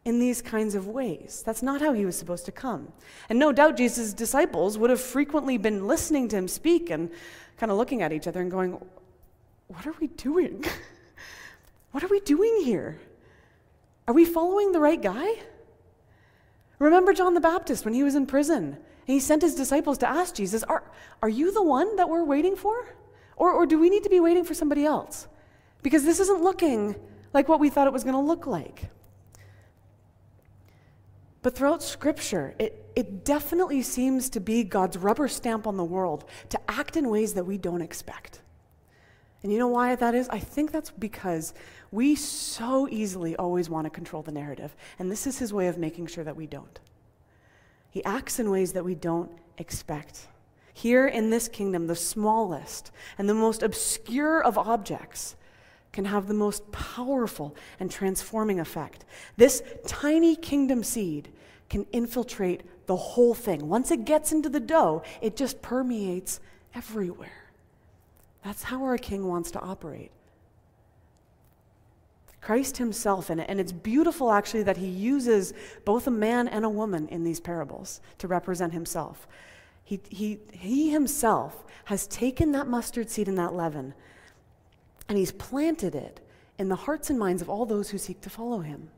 in 0.07 0.19
these 0.19 0.40
kinds 0.40 0.75
of 0.75 0.88
ways. 0.88 1.43
That's 1.45 1.62
not 1.62 1.83
how 1.83 1.93
he 1.93 2.07
was 2.07 2.16
supposed 2.16 2.47
to 2.47 2.52
come. 2.52 2.90
And 3.28 3.38
no 3.38 3.52
doubt 3.52 3.76
Jesus' 3.76 4.14
disciples 4.14 4.78
would 4.78 4.88
have 4.88 4.99
frequently 4.99 5.59
been 5.59 5.87
listening 5.87 6.26
to 6.28 6.37
him 6.37 6.49
speak 6.49 6.88
and 6.88 7.11
kind 7.59 7.71
of 7.71 7.76
looking 7.76 8.00
at 8.00 8.14
each 8.14 8.26
other 8.26 8.40
and 8.40 8.50
going, 8.50 8.83
What 9.66 9.87
are 9.87 9.95
we 10.00 10.07
doing? 10.07 10.64
what 11.93 12.02
are 12.02 12.09
we 12.09 12.21
doing 12.21 12.62
here? 12.64 12.99
Are 14.09 14.14
we 14.14 14.25
following 14.25 14.73
the 14.73 14.81
right 14.81 15.02
guy? 15.02 15.35
Remember 16.78 17.12
John 17.12 17.35
the 17.35 17.40
Baptist 17.40 17.85
when 17.85 17.93
he 17.93 18.02
was 18.02 18.14
in 18.14 18.25
prison 18.25 18.78
he 19.07 19.21
sent 19.21 19.43
his 19.43 19.55
disciples 19.55 19.99
to 19.99 20.09
ask 20.09 20.35
Jesus, 20.35 20.65
Are, 20.65 20.83
are 21.23 21.29
you 21.29 21.53
the 21.53 21.63
one 21.63 21.97
that 21.97 22.09
we're 22.09 22.25
waiting 22.25 22.57
for? 22.57 22.89
Or, 23.37 23.53
or 23.53 23.67
do 23.67 23.79
we 23.79 23.89
need 23.89 24.03
to 24.03 24.11
be 24.11 24.19
waiting 24.19 24.45
for 24.45 24.55
somebody 24.55 24.85
else? 24.85 25.29
Because 25.83 26.05
this 26.05 26.19
isn't 26.19 26.43
looking 26.43 26.97
like 27.33 27.49
what 27.49 27.61
we 27.61 27.71
thought 27.71 27.87
it 27.87 27.93
was 27.93 28.03
going 28.03 28.17
to 28.17 28.21
look 28.21 28.47
like. 28.47 28.91
But 31.43 31.55
throughout 31.55 31.83
Scripture, 31.83 32.57
it, 32.59 32.91
it 32.97 33.25
definitely 33.25 33.83
seems 33.83 34.29
to 34.31 34.41
be 34.41 34.65
God's 34.65 34.99
rubber 34.99 35.29
stamp 35.29 35.69
on 35.69 35.77
the 35.77 35.85
world 35.85 36.25
to 36.49 36.59
act 36.69 36.97
in 36.97 37.09
ways 37.09 37.35
that 37.35 37.45
we 37.45 37.59
don't 37.59 37.83
expect. 37.83 38.41
And 39.45 39.53
you 39.53 39.59
know 39.61 39.69
why 39.69 39.95
that 39.95 40.17
is? 40.17 40.29
I 40.31 40.41
think 40.41 40.73
that's 40.73 40.91
because 40.91 41.55
we 41.93 42.17
so 42.17 42.89
easily 42.91 43.37
always 43.37 43.71
want 43.71 43.85
to 43.85 43.91
control 43.91 44.23
the 44.23 44.33
narrative. 44.33 44.75
And 44.99 45.09
this 45.09 45.29
is 45.29 45.39
his 45.39 45.53
way 45.53 45.69
of 45.69 45.79
making 45.79 46.09
sure 46.09 46.25
that 46.25 46.35
we 46.35 46.49
don't. 46.49 46.81
He 47.97 48.05
acts 48.05 48.38
in 48.38 48.50
ways 48.50 48.75
that 48.75 48.85
we 48.85 48.95
don't 48.95 49.31
expect. 49.57 50.29
Here 50.75 51.07
in 51.07 51.31
this 51.31 51.49
kingdom, 51.49 51.87
the 51.87 51.97
smallest 51.97 52.91
and 53.17 53.26
the 53.26 53.33
most 53.33 53.62
obscure 53.62 54.43
of 54.43 54.59
objects 54.59 55.35
can 55.93 56.05
have 56.05 56.29
the 56.29 56.35
most 56.35 56.71
powerful 56.73 57.57
and 57.81 57.91
transforming 57.91 58.61
effect. 58.61 59.07
This 59.38 59.62
tiny 59.87 60.37
kingdom 60.37 60.85
seed 60.85 61.31
can 61.71 61.87
infiltrate 61.91 62.65
the 62.85 62.97
whole 62.97 63.33
thing. 63.33 63.67
Once 63.67 63.91
it 63.91 64.05
gets 64.05 64.31
into 64.31 64.50
the 64.50 64.61
dough, 64.61 65.03
it 65.23 65.35
just 65.35 65.62
permeates 65.62 66.38
everywhere. 66.75 67.50
That's 68.45 68.65
how 68.65 68.85
our 68.85 68.99
king 68.99 69.26
wants 69.26 69.50
to 69.53 69.61
operate. 69.61 70.11
Christ 72.47 72.76
himself 72.76 73.29
in 73.29 73.41
it. 73.41 73.47
And 73.49 73.59
it's 73.59 73.73
beautiful, 73.73 74.31
actually, 74.31 74.62
that 74.62 74.76
he 74.76 74.87
uses 74.87 75.53
both 75.85 76.07
a 76.07 76.12
man 76.12 76.47
and 76.47 76.65
a 76.65 76.69
woman 76.69 77.09
in 77.09 77.25
these 77.25 77.41
parables 77.41 78.00
to 78.19 78.29
represent 78.29 78.73
himself. 78.73 79.26
He, 79.83 79.99
he, 80.09 80.38
he 80.53 80.91
himself 80.91 81.65
has 81.87 82.07
taken 82.07 82.53
that 82.53 82.69
mustard 82.69 83.11
seed 83.11 83.26
and 83.26 83.37
that 83.37 83.53
leaven, 83.53 83.95
and 85.09 85.19
he's 85.19 85.33
planted 85.33 85.97
it 85.97 86.21
in 86.57 86.69
the 86.69 86.76
hearts 86.76 87.11
and 87.11 87.19
minds 87.19 87.43
of 87.43 87.50
all 87.50 87.67
those 87.67 87.91
who 87.91 87.99
seek 87.99 88.21
to 88.21 88.31
follow 88.31 88.61
him. 88.61 88.91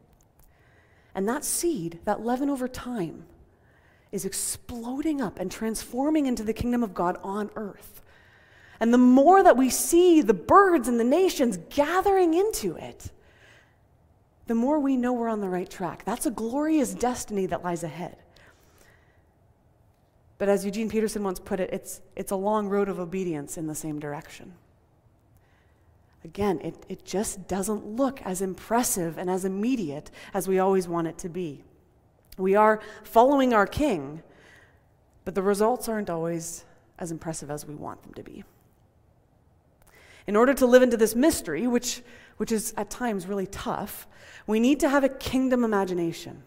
And 1.15 1.27
that 1.27 1.43
seed, 1.43 2.01
that 2.05 2.23
leaven 2.23 2.51
over 2.51 2.69
time, 2.69 3.25
is 4.13 4.27
exploding 4.27 5.23
up 5.23 5.39
and 5.39 5.51
transforming 5.51 6.27
into 6.27 6.43
the 6.43 6.53
kingdom 6.53 6.83
of 6.83 6.93
God 6.93 7.17
on 7.23 7.51
earth. 7.57 8.03
And 8.79 8.93
the 8.93 8.99
more 8.99 9.43
that 9.43 9.57
we 9.57 9.71
see 9.71 10.21
the 10.21 10.35
birds 10.35 10.87
and 10.87 11.01
the 11.01 11.05
nations 11.05 11.59
gathering 11.71 12.35
into 12.35 12.77
it, 12.77 13.11
the 14.49 14.55
more 14.55 14.81
we 14.81 14.97
know 14.97 15.13
we're 15.13 15.29
on 15.29 15.41
the 15.41 15.49
right 15.49 15.71
track. 15.71 16.05
That's 16.05 16.27
a 16.27 16.31
glorious 16.31 16.95
destiny 16.95 17.47
that 17.47 17.63
lies 17.63 17.85
ahead. 17.85 18.17
But 20.39 20.49
as 20.49 20.65
Eugene 20.65 20.89
Peterson 20.89 21.23
once 21.23 21.39
put 21.39 21.61
it, 21.61 21.71
it's, 21.73 22.01
it's 22.17 22.33
a 22.33 22.37
long 22.37 22.69
road 22.69 22.89
of 22.89 22.99
obedience 22.99 23.59
in 23.59 23.67
the 23.67 23.75
same 23.75 24.01
direction. 24.01 24.55
Again, 26.25 26.61
it, 26.63 26.75
it 26.89 27.05
just 27.05 27.47
doesn't 27.47 27.85
look 27.85 28.23
as 28.23 28.41
impressive 28.41 29.19
and 29.19 29.29
as 29.29 29.45
immediate 29.45 30.11
as 30.33 30.49
we 30.49 30.59
always 30.59 30.89
want 30.89 31.09
it 31.09 31.19
to 31.19 31.29
be. 31.29 31.63
We 32.39 32.55
are 32.55 32.81
following 33.03 33.53
our 33.53 33.67
king, 33.67 34.23
but 35.25 35.35
the 35.35 35.43
results 35.43 35.89
aren't 35.89 36.09
always 36.09 36.65
as 36.99 37.11
impressive 37.11 37.51
as 37.51 37.67
we 37.67 37.75
want 37.75 38.03
them 38.03 38.15
to 38.15 38.23
be. 38.23 38.45
In 40.27 40.37
order 40.37 40.55
to 40.55 40.67
live 40.67 40.83
into 40.83 40.97
this 40.97 41.15
mystery, 41.15 41.67
which, 41.67 42.03
which 42.39 42.51
is 42.51 42.75
at 42.77 42.91
times 42.91 43.27
really 43.27 43.47
tough, 43.47 44.09
we 44.47 44.59
need 44.59 44.81
to 44.81 44.89
have 44.89 45.05
a 45.05 45.09
kingdom 45.09 45.63
imagination. 45.63 46.43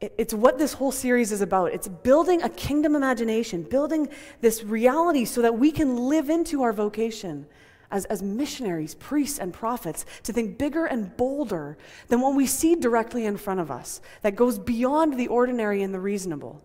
It's 0.00 0.34
what 0.34 0.58
this 0.58 0.72
whole 0.72 0.92
series 0.92 1.30
is 1.30 1.40
about. 1.40 1.72
It's 1.72 1.86
building 1.86 2.42
a 2.42 2.48
kingdom 2.48 2.96
imagination, 2.96 3.62
building 3.62 4.08
this 4.40 4.64
reality 4.64 5.24
so 5.24 5.42
that 5.42 5.56
we 5.58 5.70
can 5.70 5.96
live 5.96 6.28
into 6.28 6.62
our 6.62 6.72
vocation 6.72 7.46
as, 7.92 8.04
as 8.06 8.22
missionaries, 8.22 8.96
priests, 8.96 9.38
and 9.38 9.52
prophets 9.52 10.04
to 10.24 10.32
think 10.32 10.58
bigger 10.58 10.86
and 10.86 11.16
bolder 11.16 11.78
than 12.08 12.20
what 12.20 12.34
we 12.34 12.46
see 12.46 12.74
directly 12.74 13.26
in 13.26 13.36
front 13.36 13.60
of 13.60 13.70
us, 13.70 14.00
that 14.22 14.34
goes 14.34 14.58
beyond 14.58 15.16
the 15.16 15.28
ordinary 15.28 15.82
and 15.82 15.94
the 15.94 16.00
reasonable. 16.00 16.60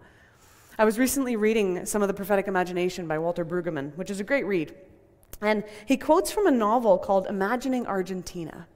I 0.80 0.86
was 0.86 0.98
recently 0.98 1.36
reading 1.36 1.86
some 1.86 2.02
of 2.02 2.08
the 2.08 2.14
prophetic 2.14 2.48
imagination 2.48 3.08
by 3.08 3.20
Walter 3.20 3.46
Brueggemann, 3.46 3.96
which 3.96 4.10
is 4.10 4.20
a 4.20 4.24
great 4.24 4.46
read. 4.46 4.74
And 5.42 5.64
he 5.86 5.98
quotes 5.98 6.32
from 6.32 6.48
a 6.48 6.52
novel 6.52 6.98
called 6.98 7.28
Imagining 7.28 7.86
Argentina 7.88 8.68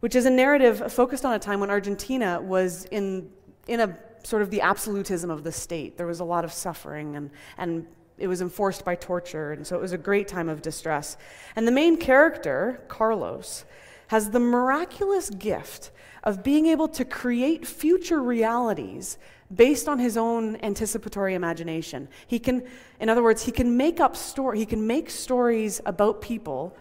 which 0.00 0.14
is 0.14 0.26
a 0.26 0.30
narrative 0.30 0.92
focused 0.92 1.24
on 1.24 1.34
a 1.34 1.38
time 1.38 1.60
when 1.60 1.70
Argentina 1.70 2.40
was 2.40 2.86
in, 2.86 3.30
in 3.68 3.80
a 3.80 3.96
sort 4.24 4.42
of 4.42 4.50
the 4.50 4.60
absolutism 4.60 5.30
of 5.30 5.44
the 5.44 5.52
state. 5.52 5.96
There 5.96 6.06
was 6.06 6.20
a 6.20 6.24
lot 6.24 6.44
of 6.44 6.52
suffering, 6.52 7.16
and, 7.16 7.30
and 7.58 7.86
it 8.18 8.26
was 8.26 8.40
enforced 8.40 8.84
by 8.84 8.94
torture, 8.94 9.52
and 9.52 9.66
so 9.66 9.76
it 9.76 9.80
was 9.80 9.92
a 9.92 9.98
great 9.98 10.26
time 10.26 10.48
of 10.48 10.62
distress. 10.62 11.16
And 11.54 11.66
the 11.66 11.72
main 11.72 11.96
character, 11.96 12.82
Carlos, 12.88 13.64
has 14.10 14.30
the 14.30 14.40
miraculous 14.40 15.30
gift 15.30 15.92
of 16.24 16.42
being 16.42 16.66
able 16.66 16.88
to 16.88 17.04
create 17.04 17.64
future 17.64 18.20
realities 18.20 19.18
based 19.54 19.88
on 19.88 20.00
his 20.00 20.16
own 20.16 20.56
anticipatory 20.64 21.34
imagination. 21.34 22.08
He 22.26 22.40
can, 22.40 22.64
in 22.98 23.08
other 23.08 23.22
words, 23.22 23.44
he 23.44 23.52
can 23.52 23.76
make 23.76 24.00
up 24.00 24.16
story, 24.16 24.58
he 24.58 24.66
can 24.66 24.84
make 24.84 25.10
stories 25.10 25.80
about 25.86 26.20
people 26.20 26.76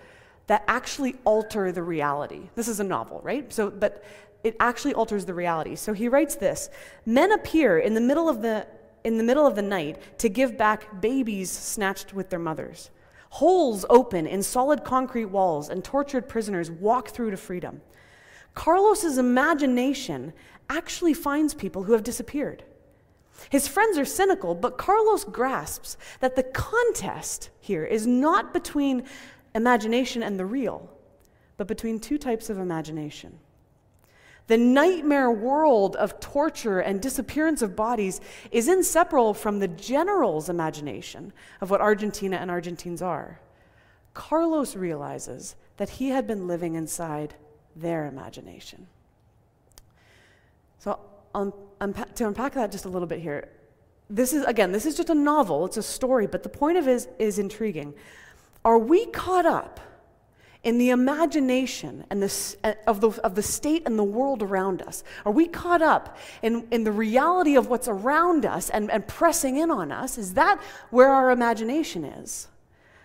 that 0.47 0.63
actually 0.67 1.17
alter 1.23 1.71
the 1.71 1.83
reality. 1.83 2.49
This 2.55 2.67
is 2.67 2.79
a 2.79 2.83
novel, 2.83 3.21
right? 3.23 3.53
So, 3.53 3.69
but 3.69 4.03
it 4.43 4.55
actually 4.59 4.95
alters 4.95 5.25
the 5.25 5.35
reality. 5.35 5.75
So 5.75 5.93
he 5.93 6.07
writes 6.07 6.35
this 6.35 6.71
Men 7.05 7.31
appear 7.31 7.77
in 7.77 7.93
the 7.93 8.01
middle 8.01 8.27
of 8.27 8.41
the 8.41 8.65
in 9.03 9.19
the 9.19 9.23
middle 9.23 9.45
of 9.45 9.53
the 9.55 9.61
night 9.61 10.17
to 10.17 10.29
give 10.29 10.57
back 10.57 10.99
babies 10.99 11.51
snatched 11.51 12.11
with 12.11 12.31
their 12.31 12.39
mothers. 12.39 12.89
Holes 13.29 13.85
open 13.89 14.25
in 14.27 14.43
solid 14.43 14.83
concrete 14.83 15.25
walls 15.25 15.69
and 15.69 15.83
tortured 15.83 16.27
prisoners 16.27 16.69
walk 16.71 17.09
through 17.09 17.31
to 17.31 17.37
freedom. 17.37 17.81
Carlos's 18.55 19.17
imagination 19.17 20.33
actually 20.69 21.13
finds 21.13 21.53
people 21.53 21.83
who 21.83 21.93
have 21.93 22.03
disappeared. 22.03 22.63
His 23.49 23.67
friends 23.67 23.97
are 23.97 24.05
cynical, 24.05 24.53
but 24.55 24.77
Carlos 24.77 25.23
grasps 25.23 25.97
that 26.19 26.35
the 26.35 26.43
contest 26.43 27.49
here 27.59 27.85
is 27.85 28.05
not 28.05 28.53
between 28.53 29.05
imagination 29.55 30.23
and 30.23 30.37
the 30.37 30.45
real, 30.45 30.89
but 31.57 31.67
between 31.67 31.99
two 31.99 32.17
types 32.17 32.49
of 32.49 32.57
imagination. 32.57 33.39
The 34.49 34.57
nightmare 34.57 35.29
world 35.29 35.95
of 35.97 36.19
torture 36.19 36.79
and 36.79 36.99
disappearance 36.99 37.61
of 37.61 37.75
bodies 37.75 38.19
is 38.49 38.67
inseparable 38.67 39.35
from 39.35 39.59
the 39.59 39.67
general's 39.67 40.49
imagination 40.49 41.33
of 41.61 41.69
what 41.69 41.81
Argentina 41.81 42.37
and 42.37 42.49
Argentines 42.49 42.99
are. 43.03 43.39
Carlos 44.15 44.75
realizes 44.75 45.55
that 45.77 45.91
he 45.91 46.09
had 46.09 46.25
been 46.25 46.47
living 46.47 46.73
inside 46.73 47.35
their 47.75 48.07
imagination. 48.07 48.87
So, 50.79 50.99
um, 51.35 51.53
unpa- 51.79 52.11
to 52.15 52.25
unpack 52.25 52.53
that 52.53 52.71
just 52.71 52.85
a 52.85 52.89
little 52.89 53.07
bit 53.07 53.19
here, 53.19 53.49
this 54.09 54.33
is, 54.33 54.43
again, 54.45 54.71
this 54.71 54.87
is 54.87 54.97
just 54.97 55.11
a 55.11 55.15
novel, 55.15 55.65
it's 55.65 55.77
a 55.77 55.83
story, 55.83 56.25
but 56.25 56.41
the 56.41 56.49
point 56.49 56.79
of 56.79 56.87
it 56.87 56.91
is, 56.91 57.07
is 57.19 57.37
intriguing. 57.37 57.93
Are 58.65 58.79
we 58.79 59.05
caught 59.05 59.45
up 59.45 59.79
in 60.63 60.77
the 60.77 60.89
imagination 60.89 62.05
and 62.09 62.21
the, 62.21 62.55
uh, 62.63 62.73
of, 62.85 62.99
the, 62.99 63.09
of 63.21 63.35
the 63.35 63.41
state 63.41 63.83
and 63.85 63.97
the 63.97 64.03
world 64.03 64.43
around 64.43 64.81
us? 64.81 65.03
Are 65.25 65.31
we 65.31 65.47
caught 65.47 65.81
up 65.81 66.17
in, 66.41 66.67
in 66.71 66.83
the 66.83 66.91
reality 66.91 67.55
of 67.55 67.67
what's 67.67 67.87
around 67.87 68.45
us 68.45 68.69
and, 68.69 68.91
and 68.91 69.07
pressing 69.07 69.57
in 69.57 69.71
on 69.71 69.91
us? 69.91 70.17
Is 70.17 70.33
that 70.33 70.61
where 70.89 71.09
our 71.09 71.31
imagination 71.31 72.03
is? 72.03 72.47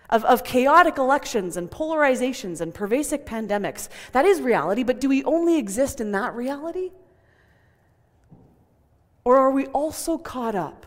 Of, 0.09 0.23
of 0.25 0.43
chaotic 0.43 0.97
elections 0.97 1.57
and 1.57 1.71
polarizations 1.71 2.61
and 2.61 2.73
pervasive 2.73 3.25
pandemics. 3.25 3.89
That 4.11 4.25
is 4.25 4.41
reality, 4.41 4.83
but 4.83 5.01
do 5.01 5.09
we 5.09 5.23
only 5.23 5.57
exist 5.57 5.99
in 5.99 6.11
that 6.11 6.35
reality? 6.35 6.91
Or 9.23 9.37
are 9.37 9.49
we 9.49 9.65
also 9.67 10.17
caught 10.19 10.53
up 10.53 10.85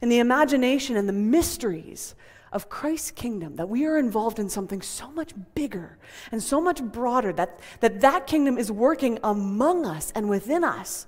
in 0.00 0.08
the 0.08 0.18
imagination 0.18 0.96
and 0.96 1.08
the 1.08 1.12
mysteries 1.12 2.14
of 2.52 2.68
Christ's 2.68 3.10
kingdom, 3.10 3.56
that 3.56 3.68
we 3.68 3.86
are 3.86 3.98
involved 3.98 4.38
in 4.38 4.48
something 4.48 4.82
so 4.82 5.10
much 5.10 5.32
bigger 5.54 5.98
and 6.30 6.42
so 6.42 6.60
much 6.60 6.82
broader, 6.82 7.32
that 7.32 7.58
that, 7.80 8.00
that 8.00 8.26
kingdom 8.26 8.58
is 8.58 8.70
working 8.70 9.18
among 9.24 9.86
us 9.86 10.12
and 10.14 10.28
within 10.28 10.64
us 10.64 11.06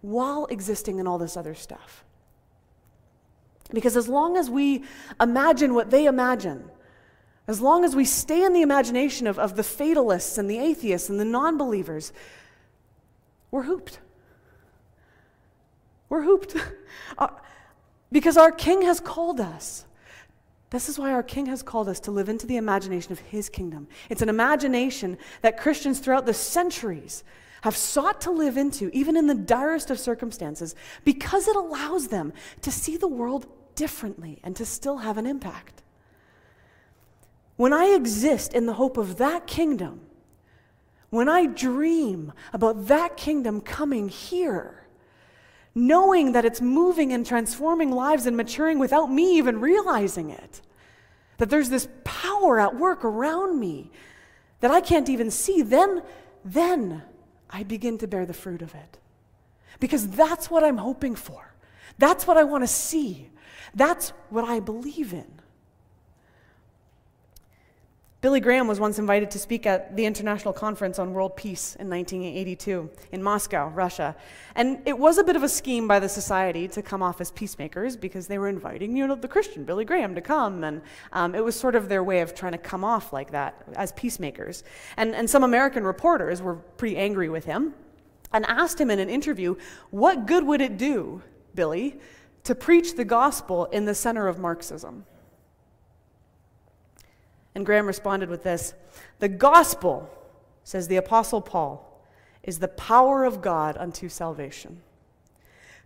while 0.00 0.46
existing 0.46 0.98
in 0.98 1.06
all 1.06 1.18
this 1.18 1.36
other 1.36 1.54
stuff. 1.54 2.04
Because 3.72 3.96
as 3.96 4.08
long 4.08 4.36
as 4.36 4.48
we 4.48 4.84
imagine 5.20 5.74
what 5.74 5.90
they 5.90 6.06
imagine, 6.06 6.70
as 7.46 7.60
long 7.60 7.84
as 7.84 7.94
we 7.94 8.04
stay 8.04 8.44
in 8.44 8.52
the 8.52 8.62
imagination 8.62 9.26
of, 9.26 9.38
of 9.38 9.56
the 9.56 9.62
fatalists 9.62 10.38
and 10.38 10.50
the 10.50 10.58
atheists 10.58 11.08
and 11.08 11.20
the 11.20 11.24
non 11.24 11.58
believers, 11.58 12.12
we're 13.50 13.62
hooped. 13.62 13.98
We're 16.08 16.22
hooped. 16.22 16.56
Because 18.10 18.36
our 18.38 18.50
King 18.50 18.82
has 18.82 19.00
called 19.00 19.40
us. 19.40 19.84
This 20.70 20.88
is 20.88 20.98
why 20.98 21.12
our 21.12 21.22
King 21.22 21.46
has 21.46 21.62
called 21.62 21.88
us 21.88 22.00
to 22.00 22.10
live 22.10 22.28
into 22.28 22.46
the 22.46 22.56
imagination 22.56 23.12
of 23.12 23.18
His 23.20 23.48
kingdom. 23.48 23.88
It's 24.10 24.22
an 24.22 24.28
imagination 24.28 25.16
that 25.40 25.58
Christians 25.58 25.98
throughout 25.98 26.26
the 26.26 26.34
centuries 26.34 27.24
have 27.62 27.76
sought 27.76 28.20
to 28.22 28.30
live 28.30 28.56
into, 28.56 28.90
even 28.92 29.16
in 29.16 29.26
the 29.26 29.34
direst 29.34 29.90
of 29.90 29.98
circumstances, 29.98 30.74
because 31.04 31.48
it 31.48 31.56
allows 31.56 32.08
them 32.08 32.32
to 32.60 32.70
see 32.70 32.96
the 32.96 33.08
world 33.08 33.46
differently 33.74 34.40
and 34.44 34.54
to 34.56 34.66
still 34.66 34.98
have 34.98 35.16
an 35.18 35.26
impact. 35.26 35.82
When 37.56 37.72
I 37.72 37.86
exist 37.86 38.54
in 38.54 38.66
the 38.66 38.74
hope 38.74 38.96
of 38.96 39.16
that 39.16 39.46
kingdom, 39.46 40.02
when 41.10 41.28
I 41.28 41.46
dream 41.46 42.32
about 42.52 42.86
that 42.88 43.16
kingdom 43.16 43.60
coming 43.60 44.08
here, 44.08 44.86
knowing 45.74 46.32
that 46.32 46.44
it's 46.44 46.60
moving 46.60 47.12
and 47.12 47.24
transforming 47.24 47.90
lives 47.90 48.26
and 48.26 48.36
maturing 48.36 48.78
without 48.78 49.10
me 49.10 49.36
even 49.36 49.60
realizing 49.60 50.30
it, 50.30 50.60
that 51.38 51.50
there's 51.50 51.70
this 51.70 51.88
power 52.04 52.58
at 52.58 52.76
work 52.76 53.04
around 53.04 53.58
me 53.58 53.90
that 54.60 54.70
I 54.70 54.80
can't 54.80 55.08
even 55.08 55.30
see, 55.30 55.62
then, 55.62 56.02
then 56.44 57.02
I 57.48 57.62
begin 57.62 57.98
to 57.98 58.06
bear 58.06 58.26
the 58.26 58.34
fruit 58.34 58.62
of 58.62 58.74
it. 58.74 58.98
Because 59.80 60.08
that's 60.08 60.50
what 60.50 60.64
I'm 60.64 60.78
hoping 60.78 61.14
for. 61.14 61.54
That's 61.98 62.26
what 62.26 62.36
I 62.36 62.44
want 62.44 62.64
to 62.64 62.68
see. 62.68 63.30
That's 63.74 64.10
what 64.30 64.44
I 64.44 64.60
believe 64.60 65.12
in. 65.12 65.26
Billy 68.20 68.40
Graham 68.40 68.66
was 68.66 68.80
once 68.80 68.98
invited 68.98 69.30
to 69.30 69.38
speak 69.38 69.64
at 69.64 69.94
the 69.94 70.04
International 70.04 70.52
Conference 70.52 70.98
on 70.98 71.12
World 71.12 71.36
Peace 71.36 71.76
in 71.76 71.88
1982 71.88 72.90
in 73.12 73.22
Moscow, 73.22 73.68
Russia. 73.68 74.16
And 74.56 74.82
it 74.86 74.98
was 74.98 75.18
a 75.18 75.22
bit 75.24 75.36
of 75.36 75.44
a 75.44 75.48
scheme 75.48 75.86
by 75.86 76.00
the 76.00 76.08
Soviets 76.08 76.74
to 76.74 76.82
come 76.82 77.00
off 77.00 77.20
as 77.20 77.30
peacemakers 77.30 77.96
because 77.96 78.26
they 78.26 78.36
were 78.38 78.48
inviting, 78.48 78.96
you 78.96 79.06
know, 79.06 79.14
the 79.14 79.28
Christian 79.28 79.62
Billy 79.62 79.84
Graham 79.84 80.16
to 80.16 80.20
come. 80.20 80.64
And 80.64 80.82
um, 81.12 81.36
it 81.36 81.44
was 81.44 81.54
sort 81.54 81.76
of 81.76 81.88
their 81.88 82.02
way 82.02 82.18
of 82.20 82.34
trying 82.34 82.52
to 82.52 82.58
come 82.58 82.82
off 82.82 83.12
like 83.12 83.30
that 83.30 83.62
as 83.76 83.92
peacemakers. 83.92 84.64
And, 84.96 85.14
and 85.14 85.30
some 85.30 85.44
American 85.44 85.84
reporters 85.84 86.42
were 86.42 86.56
pretty 86.56 86.96
angry 86.96 87.28
with 87.28 87.44
him 87.44 87.72
and 88.32 88.44
asked 88.46 88.80
him 88.80 88.90
in 88.90 88.98
an 88.98 89.08
interview, 89.08 89.54
What 89.90 90.26
good 90.26 90.44
would 90.44 90.60
it 90.60 90.76
do, 90.76 91.22
Billy, 91.54 92.00
to 92.42 92.56
preach 92.56 92.96
the 92.96 93.04
gospel 93.04 93.66
in 93.66 93.84
the 93.84 93.94
center 93.94 94.26
of 94.26 94.40
Marxism? 94.40 95.04
And 97.54 97.66
Graham 97.66 97.86
responded 97.86 98.28
with 98.28 98.42
this 98.42 98.74
The 99.18 99.28
gospel, 99.28 100.10
says 100.64 100.88
the 100.88 100.96
Apostle 100.96 101.40
Paul, 101.40 101.84
is 102.42 102.58
the 102.58 102.68
power 102.68 103.24
of 103.24 103.42
God 103.42 103.76
unto 103.76 104.08
salvation. 104.08 104.82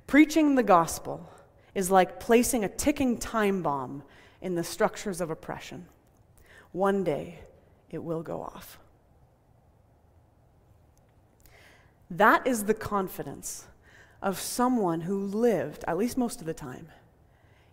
Preaching 0.06 0.54
the 0.54 0.62
gospel 0.62 1.28
is 1.74 1.90
like 1.90 2.20
placing 2.20 2.64
a 2.64 2.68
ticking 2.68 3.18
time 3.18 3.62
bomb 3.62 4.02
in 4.40 4.54
the 4.54 4.64
structures 4.64 5.20
of 5.20 5.30
oppression. 5.30 5.86
One 6.72 7.04
day 7.04 7.40
it 7.90 8.02
will 8.02 8.22
go 8.22 8.42
off. 8.42 8.78
That 12.10 12.46
is 12.46 12.64
the 12.64 12.74
confidence 12.74 13.66
of 14.20 14.38
someone 14.38 15.02
who 15.02 15.18
lived, 15.18 15.84
at 15.88 15.96
least 15.96 16.18
most 16.18 16.40
of 16.40 16.46
the 16.46 16.54
time, 16.54 16.88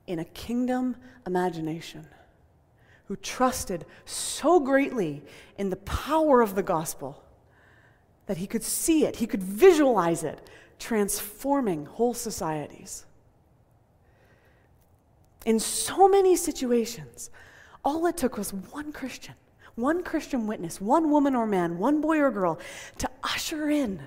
in 0.08 0.19
a 0.19 0.25
kingdom 0.25 0.96
imagination 1.27 2.08
who 3.09 3.15
trusted 3.15 3.85
so 4.05 4.59
greatly 4.59 5.23
in 5.57 5.71
the 5.71 5.75
power 5.77 6.41
of 6.41 6.53
the 6.53 6.61
gospel 6.61 7.23
that 8.27 8.37
he 8.37 8.45
could 8.45 8.61
see 8.61 9.03
it, 9.03 9.15
he 9.15 9.25
could 9.25 9.41
visualize 9.41 10.23
it, 10.23 10.39
transforming 10.77 11.87
whole 11.87 12.13
societies. 12.13 13.07
In 15.43 15.60
so 15.60 16.07
many 16.07 16.36
situations, 16.36 17.31
all 17.84 18.05
it 18.05 18.15
took 18.15 18.38
was 18.38 18.53
one 18.53 18.93
Christian, 18.93 19.34
one 19.73 20.03
Christian 20.03 20.45
witness, 20.45 20.79
one 20.79 21.10
woman 21.10 21.34
or 21.34 21.47
man, 21.47 21.79
one 21.79 22.01
boy 22.01 22.19
or 22.19 22.29
girl 22.29 22.60
to 22.99 23.10
usher 23.23 23.71
in 23.71 23.99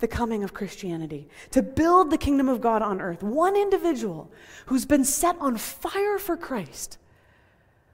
the 0.00 0.08
coming 0.08 0.44
of 0.44 0.52
Christianity, 0.52 1.28
to 1.50 1.62
build 1.62 2.10
the 2.10 2.18
kingdom 2.18 2.50
of 2.50 2.60
God 2.60 2.82
on 2.82 3.00
earth. 3.00 3.22
One 3.22 3.56
individual 3.56 4.30
who's 4.66 4.84
been 4.84 5.06
set 5.06 5.36
on 5.40 5.56
fire 5.56 6.18
for 6.18 6.36
Christ 6.36 6.98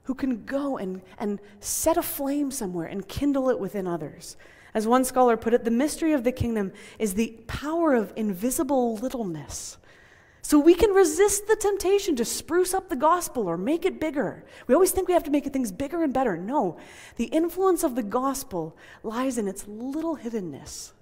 who 0.07 0.15
can 0.15 0.45
go 0.45 0.79
and, 0.79 1.03
and 1.19 1.41
set 1.61 1.97
a 1.97 2.03
flame 2.03 2.51
somewhere 2.51 2.87
and 2.87 3.09
kindle 3.09 3.51
it 3.51 3.59
within 3.59 3.87
others. 3.87 4.37
As 4.73 4.87
one 4.87 5.05
scholar 5.05 5.37
put 5.37 5.53
it, 5.53 5.65
the 5.65 5.71
mystery 5.71 6.13
of 6.13 6.23
the 6.23 6.33
kingdom 6.33 6.73
is 6.99 7.15
the 7.15 7.39
power 7.47 7.95
of 7.95 8.13
invisible 8.15 8.97
littleness. 8.97 9.79
So 10.43 10.61
we 10.61 10.75
can 10.75 10.91
resist 10.91 11.49
the 11.49 11.57
temptation 11.57 12.15
to 12.17 12.25
spruce 12.25 12.73
up 12.73 12.89
the 12.89 12.95
gospel 12.95 13.49
or 13.49 13.57
make 13.57 13.85
it 13.85 13.99
bigger. 13.99 14.45
We 14.69 14.75
always 14.75 14.93
think 14.93 15.09
we 15.09 15.15
have 15.15 15.25
to 15.25 15.31
make 15.31 15.45
things 15.47 15.73
bigger 15.73 16.05
and 16.05 16.13
better. 16.13 16.37
No, 16.37 16.77
the 17.17 17.25
influence 17.25 17.83
of 17.83 17.97
the 17.97 18.05
gospel 18.05 18.77
lies 19.03 19.39
in 19.39 19.49
its 19.49 19.67
little 19.67 20.19
hiddenness. 20.19 20.93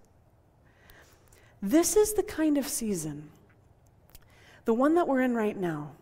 This 1.60 1.94
is 1.94 2.14
the 2.14 2.22
kind 2.22 2.56
of 2.56 2.66
season, 2.66 3.28
the 4.64 4.72
one 4.72 4.94
that 4.94 5.06
we're 5.06 5.20
in 5.20 5.34
right 5.34 5.58
now, 5.58 5.92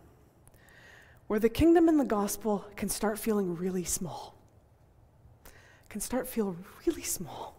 where 1.33 1.39
the 1.39 1.49
kingdom 1.49 1.89
and 1.89 1.99
the 1.99 2.05
gospel 2.05 2.63
can 2.75 2.87
start 2.87 3.17
feeling 3.17 3.55
really 3.55 3.83
small, 3.83 4.35
can 5.89 5.99
start 5.99 6.27
feel 6.27 6.55
really 6.85 7.01
small. 7.01 7.55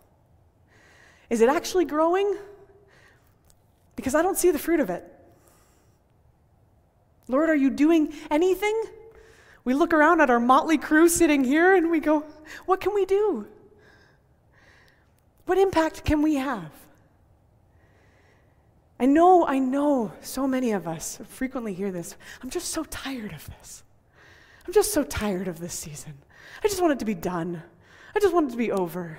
Is 1.29 1.41
it 1.41 1.49
actually 1.49 1.85
growing? 1.85 2.37
Because 3.97 4.15
I 4.15 4.23
don't 4.23 4.39
see 4.39 4.53
the 4.53 4.61
fruit 4.61 4.79
of 4.79 4.91
it. 4.91 5.03
Lord, 7.27 7.51
are 7.51 7.57
you 7.57 7.69
doing 7.69 8.13
anything? 8.31 8.81
We 9.65 9.75
look 9.75 9.93
around 9.93 10.21
at 10.21 10.31
our 10.31 10.39
motley 10.39 10.79
crew 10.79 11.09
sitting 11.09 11.43
here 11.43 11.75
and 11.75 11.91
we 11.91 11.99
go, 11.99 12.25
what 12.67 12.81
can 12.81 12.95
we 12.95 13.05
do? 13.05 13.49
What 15.47 15.59
impact 15.59 16.05
can 16.05 16.23
we 16.23 16.37
have? 16.37 16.71
I 18.99 19.07
know, 19.07 19.47
I 19.47 19.59
know 19.59 20.13
so 20.21 20.47
many 20.47 20.73
of 20.73 20.87
us 20.87 21.19
frequently 21.25 21.75
hear 21.75 21.91
this. 21.91 22.17
I'm 22.43 22.51
just 22.51 22.69
so 22.69 22.85
tired 22.85 23.33
of 23.33 23.47
this. 23.47 23.83
I'm 24.67 24.73
just 24.73 24.93
so 24.93 25.03
tired 25.03 25.49
of 25.49 25.59
this 25.59 25.75
season. 25.75 26.15
I 26.63 26.69
just 26.69 26.81
want 26.81 26.93
it 26.93 26.99
to 27.01 27.05
be 27.05 27.15
done. 27.15 27.63
I 28.15 28.21
just 28.21 28.33
want 28.33 28.49
it 28.49 28.53
to 28.53 28.57
be 28.57 28.71
over. 28.71 29.19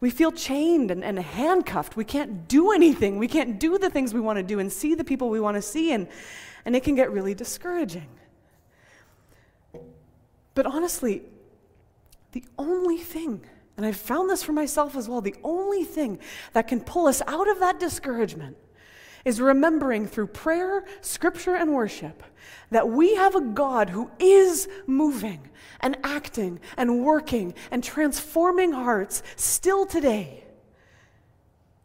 We 0.00 0.10
feel 0.10 0.32
chained 0.32 0.90
and, 0.90 1.04
and 1.04 1.18
handcuffed. 1.18 1.96
We 1.96 2.04
can't 2.04 2.48
do 2.48 2.72
anything. 2.72 3.18
We 3.18 3.28
can't 3.28 3.58
do 3.58 3.78
the 3.78 3.88
things 3.88 4.12
we 4.12 4.20
want 4.20 4.38
to 4.38 4.42
do 4.42 4.58
and 4.58 4.70
see 4.70 4.94
the 4.94 5.04
people 5.04 5.30
we 5.30 5.40
want 5.40 5.56
to 5.56 5.62
see, 5.62 5.92
and, 5.92 6.08
and 6.64 6.76
it 6.76 6.82
can 6.82 6.94
get 6.94 7.10
really 7.10 7.34
discouraging. 7.34 8.08
But 10.54 10.66
honestly, 10.66 11.22
the 12.32 12.44
only 12.58 12.98
thing 12.98 13.46
and 13.76 13.84
I've 13.84 13.96
found 13.96 14.30
this 14.30 14.42
for 14.42 14.52
myself 14.52 14.96
as 14.96 15.08
well. 15.08 15.20
The 15.20 15.34
only 15.42 15.84
thing 15.84 16.18
that 16.52 16.68
can 16.68 16.80
pull 16.80 17.06
us 17.06 17.22
out 17.26 17.48
of 17.48 17.58
that 17.60 17.80
discouragement 17.80 18.56
is 19.24 19.40
remembering 19.40 20.06
through 20.06 20.28
prayer, 20.28 20.84
scripture, 21.00 21.56
and 21.56 21.72
worship 21.72 22.22
that 22.70 22.88
we 22.88 23.14
have 23.14 23.34
a 23.34 23.40
God 23.40 23.90
who 23.90 24.10
is 24.18 24.68
moving 24.86 25.48
and 25.80 25.96
acting 26.04 26.60
and 26.76 27.04
working 27.04 27.54
and 27.70 27.82
transforming 27.82 28.72
hearts 28.72 29.22
still 29.36 29.86
today. 29.86 30.44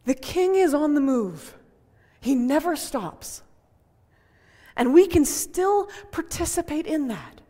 The 0.04 0.14
King 0.14 0.54
is 0.54 0.74
on 0.74 0.94
the 0.94 1.00
move, 1.00 1.56
He 2.20 2.34
never 2.34 2.76
stops. 2.76 3.42
And 4.76 4.94
we 4.94 5.06
can 5.06 5.24
still 5.24 5.88
participate 6.10 6.86
in 6.86 7.08
that 7.08 7.40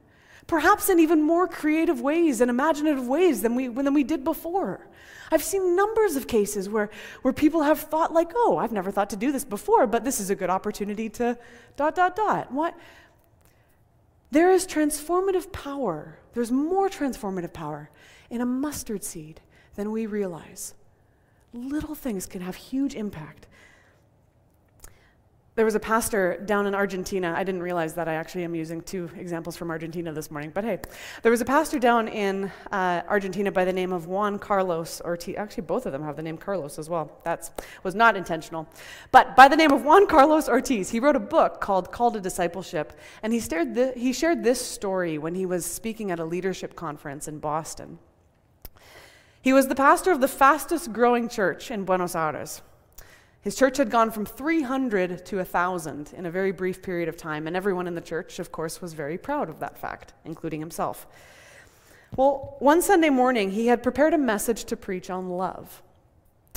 perhaps 0.50 0.88
in 0.88 0.98
even 0.98 1.22
more 1.22 1.46
creative 1.46 2.00
ways 2.00 2.40
and 2.40 2.50
imaginative 2.50 3.06
ways 3.06 3.40
than 3.40 3.54
we, 3.54 3.68
than 3.68 3.94
we 3.94 4.02
did 4.02 4.24
before. 4.24 4.84
I've 5.30 5.44
seen 5.44 5.76
numbers 5.76 6.16
of 6.16 6.26
cases 6.26 6.68
where, 6.68 6.90
where 7.22 7.32
people 7.32 7.62
have 7.62 7.78
thought, 7.78 8.12
like, 8.12 8.32
oh, 8.34 8.58
I've 8.58 8.72
never 8.72 8.90
thought 8.90 9.10
to 9.10 9.16
do 9.16 9.30
this 9.30 9.44
before, 9.44 9.86
but 9.86 10.02
this 10.02 10.18
is 10.18 10.28
a 10.28 10.34
good 10.34 10.50
opportunity 10.50 11.08
to 11.10 11.38
dot, 11.76 11.94
dot, 11.94 12.16
dot. 12.16 12.50
What? 12.50 12.76
There 14.32 14.50
is 14.50 14.66
transformative 14.66 15.52
power. 15.52 16.18
There's 16.34 16.50
more 16.50 16.88
transformative 16.88 17.52
power 17.52 17.88
in 18.28 18.40
a 18.40 18.46
mustard 18.46 19.04
seed 19.04 19.40
than 19.76 19.92
we 19.92 20.06
realize. 20.06 20.74
Little 21.54 21.94
things 21.94 22.26
can 22.26 22.40
have 22.40 22.56
huge 22.56 22.96
impact. 22.96 23.46
There 25.60 25.66
was 25.66 25.74
a 25.74 25.78
pastor 25.78 26.38
down 26.46 26.66
in 26.66 26.74
Argentina. 26.74 27.34
I 27.36 27.44
didn't 27.44 27.60
realize 27.60 27.92
that 27.92 28.08
I 28.08 28.14
actually 28.14 28.44
am 28.44 28.54
using 28.54 28.80
two 28.80 29.10
examples 29.18 29.58
from 29.58 29.70
Argentina 29.70 30.10
this 30.10 30.30
morning, 30.30 30.52
but 30.54 30.64
hey, 30.64 30.78
there 31.20 31.30
was 31.30 31.42
a 31.42 31.44
pastor 31.44 31.78
down 31.78 32.08
in 32.08 32.50
uh, 32.72 33.02
Argentina 33.06 33.52
by 33.52 33.66
the 33.66 33.72
name 33.74 33.92
of 33.92 34.06
Juan 34.06 34.38
Carlos 34.38 35.02
Ortiz. 35.02 35.36
Actually, 35.36 35.64
both 35.64 35.84
of 35.84 35.92
them 35.92 36.02
have 36.02 36.16
the 36.16 36.22
name 36.22 36.38
Carlos 36.38 36.78
as 36.78 36.88
well. 36.88 37.20
That 37.24 37.50
was 37.82 37.94
not 37.94 38.16
intentional. 38.16 38.66
But 39.12 39.36
by 39.36 39.48
the 39.48 39.56
name 39.56 39.70
of 39.70 39.84
Juan 39.84 40.06
Carlos 40.06 40.48
Ortiz, 40.48 40.88
he 40.88 40.98
wrote 40.98 41.14
a 41.14 41.20
book 41.20 41.60
called 41.60 41.92
Call 41.92 42.10
to 42.12 42.22
Discipleship, 42.22 42.94
and 43.22 43.34
he, 43.34 43.38
the, 43.40 43.92
he 43.94 44.14
shared 44.14 44.42
this 44.42 44.64
story 44.66 45.18
when 45.18 45.34
he 45.34 45.44
was 45.44 45.66
speaking 45.66 46.10
at 46.10 46.18
a 46.18 46.24
leadership 46.24 46.74
conference 46.74 47.28
in 47.28 47.38
Boston. 47.38 47.98
He 49.42 49.52
was 49.52 49.68
the 49.68 49.74
pastor 49.74 50.10
of 50.10 50.22
the 50.22 50.28
fastest 50.28 50.94
growing 50.94 51.28
church 51.28 51.70
in 51.70 51.84
Buenos 51.84 52.14
Aires. 52.14 52.62
His 53.42 53.56
church 53.56 53.78
had 53.78 53.90
gone 53.90 54.10
from 54.10 54.26
300 54.26 55.24
to 55.26 55.36
1,000 55.36 56.12
in 56.14 56.26
a 56.26 56.30
very 56.30 56.52
brief 56.52 56.82
period 56.82 57.08
of 57.08 57.16
time, 57.16 57.46
and 57.46 57.56
everyone 57.56 57.86
in 57.86 57.94
the 57.94 58.02
church, 58.02 58.38
of 58.38 58.52
course, 58.52 58.82
was 58.82 58.92
very 58.92 59.16
proud 59.16 59.48
of 59.48 59.60
that 59.60 59.78
fact, 59.78 60.12
including 60.26 60.60
himself. 60.60 61.06
Well, 62.16 62.56
one 62.58 62.82
Sunday 62.82 63.08
morning, 63.08 63.50
he 63.50 63.68
had 63.68 63.82
prepared 63.82 64.12
a 64.12 64.18
message 64.18 64.64
to 64.64 64.76
preach 64.76 65.08
on 65.08 65.30
love. 65.30 65.82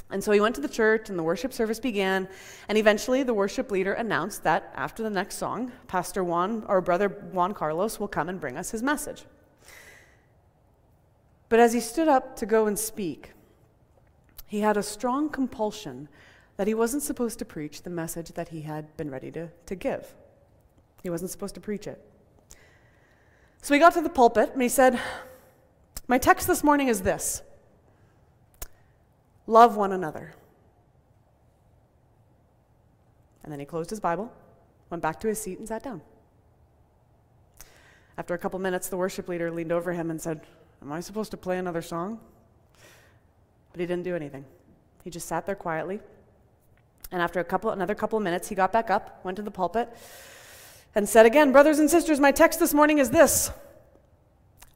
And 0.09 0.21
so 0.21 0.33
he 0.33 0.41
went 0.41 0.55
to 0.55 0.61
the 0.61 0.67
church, 0.67 1.09
and 1.09 1.17
the 1.17 1.23
worship 1.23 1.53
service 1.53 1.79
began, 1.79 2.27
and 2.67 2.77
eventually 2.77 3.23
the 3.23 3.33
worship 3.33 3.71
leader 3.71 3.93
announced 3.93 4.43
that 4.43 4.73
after 4.75 5.03
the 5.03 5.09
next 5.09 5.37
song, 5.37 5.71
Pastor 5.87 6.21
Juan, 6.21 6.65
or 6.67 6.81
brother 6.81 7.07
Juan 7.07 7.53
Carlos, 7.53 7.97
will 7.97 8.09
come 8.09 8.27
and 8.27 8.41
bring 8.41 8.57
us 8.57 8.71
his 8.71 8.83
message. 8.83 9.23
But 11.47 11.61
as 11.61 11.71
he 11.71 11.79
stood 11.79 12.09
up 12.09 12.35
to 12.37 12.45
go 12.45 12.67
and 12.67 12.77
speak, 12.77 13.31
he 14.47 14.59
had 14.59 14.75
a 14.75 14.83
strong 14.83 15.29
compulsion 15.29 16.09
that 16.57 16.67
he 16.67 16.73
wasn't 16.73 17.03
supposed 17.03 17.39
to 17.39 17.45
preach 17.45 17.81
the 17.81 17.89
message 17.89 18.29
that 18.33 18.49
he 18.49 18.61
had 18.61 18.95
been 18.97 19.09
ready 19.09 19.31
to, 19.31 19.49
to 19.65 19.75
give. 19.75 20.13
He 21.01 21.09
wasn't 21.09 21.31
supposed 21.31 21.55
to 21.55 21.61
preach 21.61 21.87
it. 21.87 22.01
So 23.61 23.73
he 23.73 23.79
got 23.79 23.93
to 23.93 24.01
the 24.01 24.09
pulpit 24.09 24.51
and 24.53 24.61
he 24.61 24.69
said, 24.69 24.99
My 26.07 26.17
text 26.17 26.47
this 26.47 26.63
morning 26.63 26.87
is 26.87 27.01
this 27.01 27.41
love 29.47 29.75
one 29.75 29.91
another. 29.91 30.33
And 33.43 33.51
then 33.51 33.59
he 33.59 33.65
closed 33.65 33.89
his 33.89 33.99
Bible, 33.99 34.31
went 34.89 35.03
back 35.03 35.19
to 35.21 35.27
his 35.27 35.41
seat, 35.41 35.59
and 35.59 35.67
sat 35.67 35.83
down. 35.83 36.01
After 38.17 38.33
a 38.33 38.37
couple 38.37 38.57
minutes, 38.59 38.87
the 38.87 38.95
worship 38.95 39.27
leader 39.27 39.51
leaned 39.51 39.71
over 39.71 39.91
him 39.91 40.11
and 40.11 40.21
said, 40.21 40.41
Am 40.81 40.91
I 40.91 40.99
supposed 40.99 41.31
to 41.31 41.37
play 41.37 41.57
another 41.57 41.81
song? 41.81 42.19
But 43.71 43.81
he 43.81 43.85
didn't 43.85 44.03
do 44.03 44.15
anything. 44.15 44.45
He 45.03 45.09
just 45.09 45.27
sat 45.27 45.45
there 45.45 45.55
quietly 45.55 45.99
and 47.13 47.21
after 47.21 47.39
a 47.39 47.43
couple, 47.43 47.69
another 47.69 47.93
couple 47.93 48.17
of 48.17 48.23
minutes, 48.23 48.49
he 48.49 48.55
got 48.55 48.73
back 48.73 48.89
up, 48.89 49.23
went 49.23 49.35
to 49.35 49.43
the 49.43 49.51
pulpit, 49.51 49.87
and 50.95 51.07
said 51.07 51.27
again, 51.27 51.51
Brothers 51.51 51.77
and 51.77 51.87
sisters, 51.87 52.19
my 52.19 52.31
text 52.31 52.59
this 52.59 52.73
morning 52.73 52.97
is 52.97 53.11
this 53.11 53.51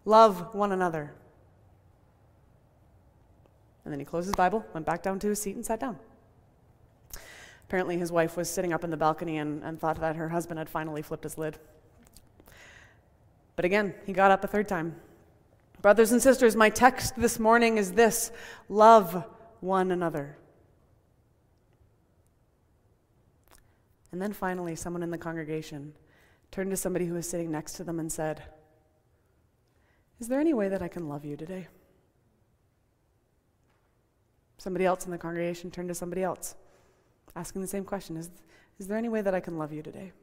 love 0.05 0.53
one 0.53 0.71
another. 0.71 1.11
And 3.83 3.91
then 3.91 3.99
he 3.99 4.05
closed 4.05 4.27
his 4.27 4.35
Bible, 4.35 4.63
went 4.73 4.85
back 4.85 5.01
down 5.01 5.17
to 5.19 5.29
his 5.29 5.41
seat, 5.41 5.55
and 5.55 5.65
sat 5.65 5.79
down. 5.79 5.97
Apparently, 7.67 7.97
his 7.97 8.11
wife 8.11 8.37
was 8.37 8.47
sitting 8.47 8.71
up 8.71 8.83
in 8.83 8.91
the 8.91 8.97
balcony 8.97 9.39
and, 9.39 9.63
and 9.63 9.79
thought 9.79 9.99
that 9.99 10.15
her 10.15 10.29
husband 10.29 10.59
had 10.59 10.69
finally 10.69 11.01
flipped 11.01 11.23
his 11.23 11.39
lid. 11.39 11.57
But 13.55 13.65
again, 13.65 13.95
he 14.05 14.13
got 14.13 14.29
up 14.29 14.43
a 14.43 14.47
third 14.47 14.67
time. 14.67 14.95
Brothers 15.81 16.11
and 16.11 16.21
sisters, 16.21 16.55
my 16.55 16.69
text 16.69 17.15
this 17.17 17.39
morning 17.39 17.77
is 17.77 17.93
this 17.93 18.31
love 18.69 19.25
one 19.59 19.89
another. 19.91 20.37
And 24.11 24.21
then 24.21 24.33
finally, 24.33 24.75
someone 24.75 25.03
in 25.03 25.11
the 25.11 25.17
congregation 25.17 25.93
turned 26.51 26.71
to 26.71 26.77
somebody 26.77 27.05
who 27.05 27.15
was 27.15 27.29
sitting 27.29 27.51
next 27.51 27.73
to 27.73 27.83
them 27.83 27.99
and 27.99 28.11
said, 28.11 28.43
Is 30.19 30.27
there 30.27 30.39
any 30.39 30.53
way 30.53 30.69
that 30.69 30.81
I 30.81 30.87
can 30.87 31.09
love 31.09 31.25
you 31.25 31.35
today? 31.35 31.67
Somebody 34.57 34.85
else 34.85 35.05
in 35.05 35.11
the 35.11 35.17
congregation 35.17 35.69
turned 35.69 35.89
to 35.89 35.95
somebody 35.95 36.23
else, 36.23 36.55
asking 37.35 37.61
the 37.61 37.67
same 37.67 37.83
question 37.83 38.17
Is, 38.17 38.29
is 38.79 38.87
there 38.87 38.97
any 38.97 39.09
way 39.09 39.21
that 39.21 39.35
I 39.35 39.39
can 39.39 39.57
love 39.57 39.73
you 39.73 39.83
today? 39.83 40.13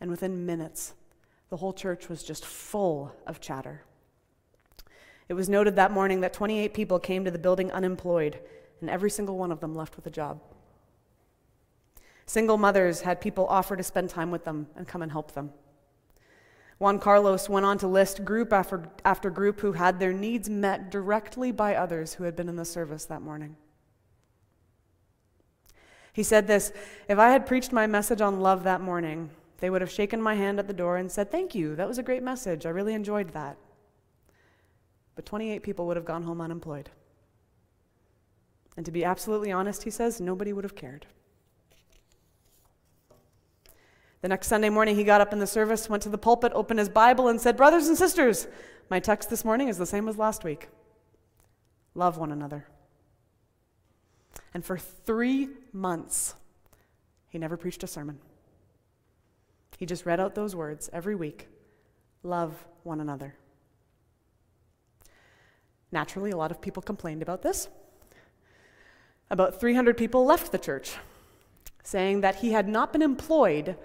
And 0.00 0.10
within 0.10 0.46
minutes, 0.46 0.94
the 1.50 1.56
whole 1.56 1.72
church 1.72 2.08
was 2.08 2.22
just 2.22 2.44
full 2.44 3.14
of 3.26 3.40
chatter. 3.40 3.82
It 5.28 5.34
was 5.34 5.48
noted 5.48 5.76
that 5.76 5.92
morning 5.92 6.20
that 6.20 6.32
28 6.32 6.74
people 6.74 6.98
came 6.98 7.24
to 7.24 7.30
the 7.30 7.38
building 7.38 7.70
unemployed, 7.72 8.38
and 8.80 8.90
every 8.90 9.10
single 9.10 9.38
one 9.38 9.52
of 9.52 9.60
them 9.60 9.74
left 9.74 9.96
with 9.96 10.06
a 10.06 10.10
job. 10.10 10.40
Single 12.26 12.56
mothers 12.56 13.02
had 13.02 13.20
people 13.20 13.46
offer 13.48 13.76
to 13.76 13.82
spend 13.82 14.10
time 14.10 14.30
with 14.30 14.44
them 14.44 14.66
and 14.76 14.88
come 14.88 15.02
and 15.02 15.12
help 15.12 15.32
them. 15.32 15.52
Juan 16.78 16.98
Carlos 16.98 17.48
went 17.48 17.66
on 17.66 17.78
to 17.78 17.86
list 17.86 18.24
group 18.24 18.52
after, 18.52 18.88
after 19.04 19.30
group 19.30 19.60
who 19.60 19.72
had 19.72 20.00
their 20.00 20.12
needs 20.12 20.48
met 20.48 20.90
directly 20.90 21.52
by 21.52 21.74
others 21.74 22.14
who 22.14 22.24
had 22.24 22.34
been 22.34 22.48
in 22.48 22.56
the 22.56 22.64
service 22.64 23.04
that 23.04 23.22
morning. 23.22 23.56
He 26.12 26.22
said 26.22 26.46
this 26.46 26.72
If 27.08 27.18
I 27.18 27.30
had 27.30 27.46
preached 27.46 27.72
my 27.72 27.86
message 27.86 28.20
on 28.20 28.40
love 28.40 28.64
that 28.64 28.80
morning, 28.80 29.30
they 29.58 29.70
would 29.70 29.80
have 29.80 29.90
shaken 29.90 30.20
my 30.20 30.34
hand 30.34 30.58
at 30.58 30.66
the 30.66 30.74
door 30.74 30.96
and 30.96 31.10
said, 31.10 31.30
Thank 31.30 31.54
you, 31.54 31.76
that 31.76 31.88
was 31.88 31.98
a 31.98 32.02
great 32.02 32.22
message. 32.22 32.66
I 32.66 32.70
really 32.70 32.94
enjoyed 32.94 33.30
that. 33.30 33.56
But 35.14 35.26
28 35.26 35.62
people 35.62 35.86
would 35.86 35.96
have 35.96 36.04
gone 36.04 36.24
home 36.24 36.40
unemployed. 36.40 36.90
And 38.76 38.84
to 38.84 38.92
be 38.92 39.04
absolutely 39.04 39.52
honest, 39.52 39.84
he 39.84 39.90
says, 39.90 40.20
nobody 40.20 40.52
would 40.52 40.64
have 40.64 40.74
cared. 40.74 41.06
The 44.24 44.28
next 44.28 44.46
Sunday 44.46 44.70
morning, 44.70 44.96
he 44.96 45.04
got 45.04 45.20
up 45.20 45.34
in 45.34 45.38
the 45.38 45.46
service, 45.46 45.90
went 45.90 46.02
to 46.04 46.08
the 46.08 46.16
pulpit, 46.16 46.50
opened 46.54 46.78
his 46.78 46.88
Bible, 46.88 47.28
and 47.28 47.38
said, 47.38 47.58
Brothers 47.58 47.88
and 47.88 47.98
sisters, 47.98 48.46
my 48.88 48.98
text 48.98 49.28
this 49.28 49.44
morning 49.44 49.68
is 49.68 49.76
the 49.76 49.84
same 49.84 50.08
as 50.08 50.16
last 50.16 50.44
week 50.44 50.68
love 51.94 52.16
one 52.16 52.32
another. 52.32 52.66
And 54.54 54.64
for 54.64 54.78
three 54.78 55.50
months, 55.74 56.36
he 57.28 57.36
never 57.36 57.58
preached 57.58 57.82
a 57.82 57.86
sermon. 57.86 58.18
He 59.76 59.84
just 59.84 60.06
read 60.06 60.20
out 60.20 60.34
those 60.34 60.56
words 60.56 60.88
every 60.90 61.14
week 61.14 61.46
love 62.22 62.64
one 62.82 63.02
another. 63.02 63.34
Naturally, 65.92 66.30
a 66.30 66.36
lot 66.38 66.50
of 66.50 66.62
people 66.62 66.82
complained 66.82 67.20
about 67.20 67.42
this. 67.42 67.68
About 69.28 69.60
300 69.60 69.98
people 69.98 70.24
left 70.24 70.50
the 70.50 70.58
church, 70.58 70.94
saying 71.82 72.22
that 72.22 72.36
he 72.36 72.52
had 72.52 72.66
not 72.66 72.90
been 72.90 73.02
employed 73.02 73.76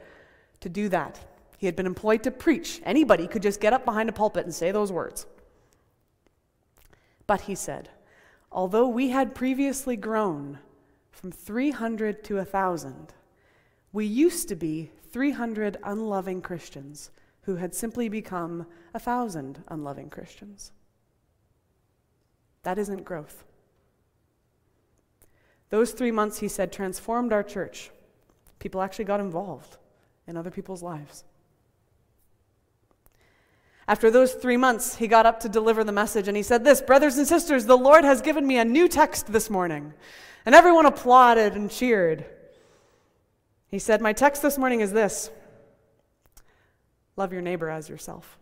to 0.61 0.69
do 0.69 0.89
that. 0.89 1.19
He 1.57 1.65
had 1.65 1.75
been 1.75 1.85
employed 1.85 2.23
to 2.23 2.31
preach. 2.31 2.81
Anybody 2.85 3.27
could 3.27 3.41
just 3.41 3.59
get 3.59 3.73
up 3.73 3.83
behind 3.83 4.07
a 4.07 4.13
pulpit 4.13 4.45
and 4.45 4.55
say 4.55 4.71
those 4.71 4.91
words. 4.91 5.25
But 7.27 7.41
he 7.41 7.55
said, 7.55 7.89
although 8.51 8.87
we 8.87 9.09
had 9.09 9.35
previously 9.35 9.97
grown 9.97 10.59
from 11.11 11.31
300 11.31 12.23
to 12.23 12.35
1,000, 12.35 13.13
we 13.91 14.05
used 14.05 14.47
to 14.47 14.55
be 14.55 14.89
300 15.11 15.77
unloving 15.83 16.41
Christians 16.41 17.11
who 17.41 17.57
had 17.57 17.75
simply 17.75 18.07
become 18.07 18.65
1,000 18.91 19.63
unloving 19.67 20.09
Christians. 20.09 20.71
That 22.63 22.77
isn't 22.77 23.03
growth. 23.03 23.43
Those 25.69 25.91
three 25.91 26.11
months, 26.11 26.39
he 26.39 26.47
said, 26.47 26.71
transformed 26.71 27.33
our 27.33 27.43
church. 27.43 27.91
People 28.59 28.81
actually 28.81 29.05
got 29.05 29.19
involved 29.19 29.77
in 30.29 30.37
other 30.37 30.51
people's 30.51 30.83
lives. 30.83 31.25
After 33.87 34.11
those 34.11 34.33
three 34.33 34.57
months, 34.57 34.95
he 34.95 35.07
got 35.07 35.25
up 35.25 35.39
to 35.39 35.49
deliver 35.49 35.83
the 35.83 35.91
message 35.91 36.27
and 36.27 36.37
he 36.37 36.43
said, 36.43 36.63
This, 36.63 36.79
brothers 36.79 37.17
and 37.17 37.27
sisters, 37.27 37.65
the 37.65 37.75
Lord 37.75 38.05
has 38.05 38.21
given 38.21 38.45
me 38.45 38.59
a 38.59 38.63
new 38.63 38.87
text 38.87 39.33
this 39.33 39.49
morning. 39.49 39.93
And 40.45 40.53
everyone 40.53 40.85
applauded 40.85 41.53
and 41.53 41.69
cheered. 41.69 42.23
He 43.67 43.79
said, 43.79 43.99
My 43.99 44.13
text 44.13 44.43
this 44.43 44.57
morning 44.57 44.81
is 44.81 44.93
this 44.93 45.31
love 47.15 47.33
your 47.33 47.41
neighbor 47.41 47.69
as 47.69 47.89
yourself. 47.89 48.37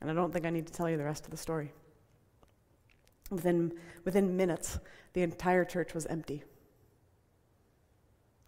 And 0.00 0.10
I 0.10 0.14
don't 0.14 0.32
think 0.32 0.46
I 0.46 0.50
need 0.50 0.66
to 0.66 0.72
tell 0.72 0.88
you 0.88 0.96
the 0.96 1.04
rest 1.04 1.26
of 1.26 1.30
the 1.30 1.36
story. 1.36 1.72
Within, 3.30 3.74
within 4.06 4.36
minutes, 4.38 4.78
the 5.12 5.22
entire 5.22 5.66
church 5.66 5.92
was 5.92 6.06
empty 6.06 6.42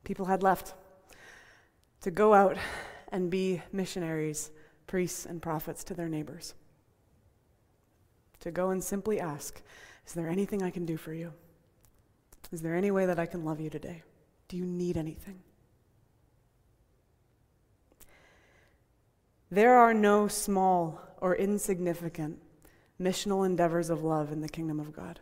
people 0.05 0.27
had 0.27 0.43
left 0.43 0.75
to 2.01 2.11
go 2.11 2.35
out 2.35 2.57
and 3.09 3.31
be 3.31 3.63
missionaries, 3.73 4.51
priests, 4.87 5.27
and 5.27 5.41
prophets 5.41 5.85
to 5.85 5.95
their 5.95 6.09
neighbors. 6.09 6.55
To 8.41 8.51
go 8.51 8.71
and 8.71 8.83
simply 8.83 9.21
ask, 9.21 9.63
Is 10.07 10.15
there 10.15 10.29
anything 10.29 10.63
I 10.63 10.71
can 10.71 10.85
do 10.85 10.97
for 10.97 11.13
you? 11.13 11.33
Is 12.51 12.61
there 12.63 12.75
any 12.75 12.91
way 12.91 13.07
that 13.07 13.19
I 13.19 13.27
can 13.27 13.45
love 13.45 13.61
you 13.61 13.71
today? 13.71 14.03
Do 14.49 14.57
you 14.57 14.65
need 14.65 14.97
anything? 14.97 15.41
There 19.51 19.75
are 19.79 19.95
no 19.95 20.29
small 20.29 21.01
or 21.21 21.37
insignificant 21.37 22.41
missional 23.01 23.45
endeavors 23.45 23.91
of 23.91 24.03
love 24.03 24.33
in 24.33 24.41
the 24.41 24.49
kingdom 24.49 24.81
of 24.81 24.95
God. 24.95 25.21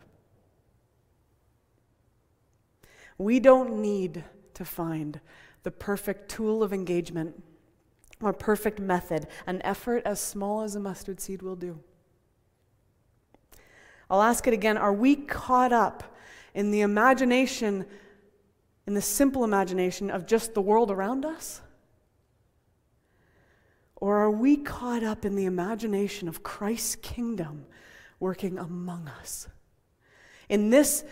We 3.17 3.39
don't 3.39 3.81
need 3.81 4.23
to 4.55 4.65
find 4.65 5.19
the 5.63 5.71
perfect 5.71 6.29
tool 6.29 6.63
of 6.63 6.73
engagement 6.73 7.41
or 8.21 8.33
perfect 8.33 8.79
method. 8.79 9.27
An 9.47 9.61
effort 9.63 10.03
as 10.05 10.19
small 10.19 10.61
as 10.61 10.75
a 10.75 10.79
mustard 10.79 11.19
seed 11.19 11.41
will 11.41 11.55
do. 11.55 11.79
I'll 14.09 14.21
ask 14.21 14.45
it 14.47 14.53
again 14.53 14.77
Are 14.77 14.93
we 14.93 15.15
caught 15.15 15.71
up 15.71 16.03
in 16.53 16.71
the 16.71 16.81
imagination, 16.81 17.85
in 18.85 18.93
the 18.93 19.01
simple 19.01 19.43
imagination 19.43 20.11
of 20.11 20.25
just 20.25 20.53
the 20.53 20.61
world 20.61 20.91
around 20.91 21.25
us? 21.25 21.61
Or 23.95 24.17
are 24.17 24.31
we 24.31 24.57
caught 24.57 25.03
up 25.03 25.25
in 25.25 25.35
the 25.35 25.45
imagination 25.45 26.27
of 26.27 26.41
Christ's 26.41 26.95
kingdom 26.95 27.65
working 28.19 28.57
among 28.57 29.07
us? 29.07 29.47
In 30.49 30.71
this, 30.71 31.05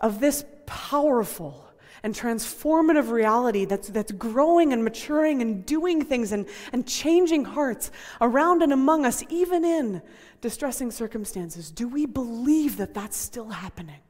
of 0.00 0.20
this 0.20 0.44
powerful 0.66 1.67
and 2.02 2.14
transformative 2.14 3.10
reality 3.10 3.64
that's, 3.64 3.88
that's 3.88 4.12
growing 4.12 4.72
and 4.72 4.84
maturing 4.84 5.42
and 5.42 5.64
doing 5.66 6.04
things 6.04 6.32
and, 6.32 6.46
and 6.72 6.86
changing 6.86 7.44
hearts 7.44 7.90
around 8.20 8.62
and 8.62 8.72
among 8.72 9.04
us, 9.04 9.24
even 9.28 9.64
in 9.64 10.02
distressing 10.40 10.90
circumstances. 10.90 11.70
Do 11.70 11.88
we 11.88 12.06
believe 12.06 12.76
that 12.76 12.94
that's 12.94 13.16
still 13.16 13.50
happening? 13.50 14.00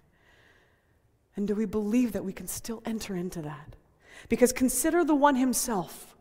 And 1.36 1.46
do 1.46 1.54
we 1.54 1.66
believe 1.66 2.12
that 2.12 2.24
we 2.24 2.32
can 2.32 2.48
still 2.48 2.82
enter 2.84 3.14
into 3.14 3.42
that? 3.42 3.76
Because 4.28 4.52
consider 4.52 5.04
the 5.04 5.14
one 5.14 5.36
himself 5.36 6.16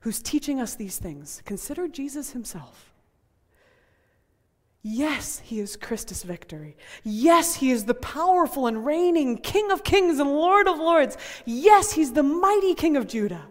who's 0.00 0.20
teaching 0.20 0.60
us 0.60 0.74
these 0.74 0.98
things. 0.98 1.42
Consider 1.44 1.86
Jesus 1.86 2.32
himself. 2.32 2.91
Yes, 4.82 5.38
he 5.38 5.60
is 5.60 5.76
Christus 5.76 6.24
Victor. 6.24 6.74
Yes, 7.04 7.54
he 7.56 7.70
is 7.70 7.84
the 7.84 7.94
powerful 7.94 8.66
and 8.66 8.84
reigning 8.84 9.38
King 9.38 9.70
of 9.70 9.84
kings 9.84 10.18
and 10.18 10.28
Lord 10.28 10.66
of 10.66 10.78
lords. 10.78 11.16
Yes, 11.44 11.92
he's 11.92 12.12
the 12.12 12.24
mighty 12.24 12.74
King 12.74 12.96
of 12.96 13.06
Judah. 13.06 13.46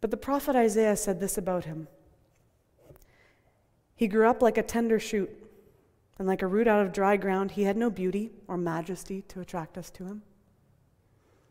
But 0.00 0.10
the 0.10 0.16
prophet 0.16 0.56
Isaiah 0.56 0.96
said 0.96 1.20
this 1.20 1.36
about 1.36 1.66
him 1.66 1.86
He 3.94 4.08
grew 4.08 4.26
up 4.26 4.40
like 4.40 4.56
a 4.56 4.62
tender 4.62 4.98
shoot, 4.98 5.30
and 6.18 6.26
like 6.26 6.40
a 6.40 6.46
root 6.46 6.66
out 6.66 6.80
of 6.80 6.94
dry 6.94 7.18
ground, 7.18 7.52
he 7.52 7.64
had 7.64 7.76
no 7.76 7.90
beauty 7.90 8.30
or 8.48 8.56
majesty 8.56 9.20
to 9.28 9.40
attract 9.40 9.76
us 9.76 9.90
to 9.90 10.06
him. 10.06 10.22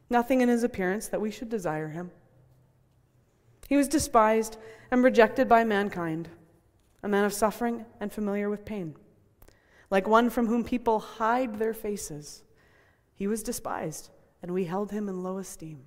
Nothing 0.09 0.41
in 0.41 0.49
his 0.49 0.63
appearance 0.63 1.07
that 1.07 1.21
we 1.21 1.29
should 1.29 1.49
desire 1.49 1.89
him. 1.89 2.09
He 3.69 3.77
was 3.77 3.87
despised 3.87 4.57
and 4.89 5.03
rejected 5.03 5.47
by 5.47 5.63
mankind 5.63 6.27
a 7.03 7.07
man 7.07 7.25
of 7.25 7.33
suffering 7.33 7.85
and 7.99 8.11
familiar 8.11 8.49
with 8.49 8.65
pain. 8.65 8.95
Like 9.89 10.07
one 10.07 10.29
from 10.29 10.47
whom 10.47 10.63
people 10.63 10.99
hide 10.99 11.59
their 11.59 11.73
faces, 11.73 12.43
he 13.13 13.27
was 13.27 13.43
despised, 13.43 14.09
and 14.41 14.51
we 14.51 14.65
held 14.65 14.91
him 14.91 15.09
in 15.09 15.23
low 15.23 15.37
esteem. 15.37 15.83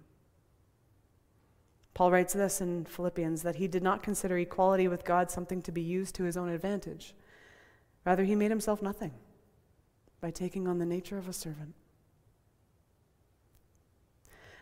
Paul 1.95 2.11
writes 2.11 2.33
this 2.33 2.61
in 2.61 2.85
Philippians 2.85 3.43
that 3.43 3.57
he 3.57 3.69
did 3.69 3.83
not 3.83 4.03
consider 4.03 4.37
equality 4.37 4.89
with 4.89 5.05
God 5.05 5.31
something 5.31 5.63
to 5.63 5.73
be 5.73 5.81
used 5.81 6.17
to 6.17 6.25
his 6.25 6.37
own 6.37 6.49
advantage. 6.49 7.15
Rather, 8.05 8.25
he 8.25 8.35
made 8.35 8.51
himself 8.51 8.83
nothing 8.83 9.13
by 10.21 10.31
taking 10.31 10.67
on 10.67 10.79
the 10.79 10.87
nature 10.87 11.19
of 11.19 11.29
a 11.29 11.33
servant. 11.33 11.75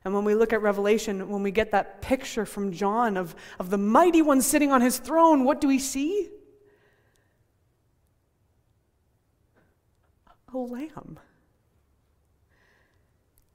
And 0.04 0.14
when 0.14 0.24
we 0.24 0.34
look 0.34 0.52
at 0.52 0.60
Revelation, 0.60 1.28
when 1.28 1.42
we 1.42 1.50
get 1.50 1.70
that 1.70 2.02
picture 2.02 2.44
from 2.44 2.72
John 2.72 3.16
of, 3.16 3.34
of 3.58 3.70
the 3.70 3.78
mighty 3.78 4.20
one 4.20 4.42
sitting 4.42 4.72
on 4.72 4.80
his 4.80 4.98
throne, 4.98 5.44
what 5.44 5.60
do 5.60 5.68
we 5.68 5.78
see? 5.78 6.28
A 10.52 10.58
lamb. 10.58 11.18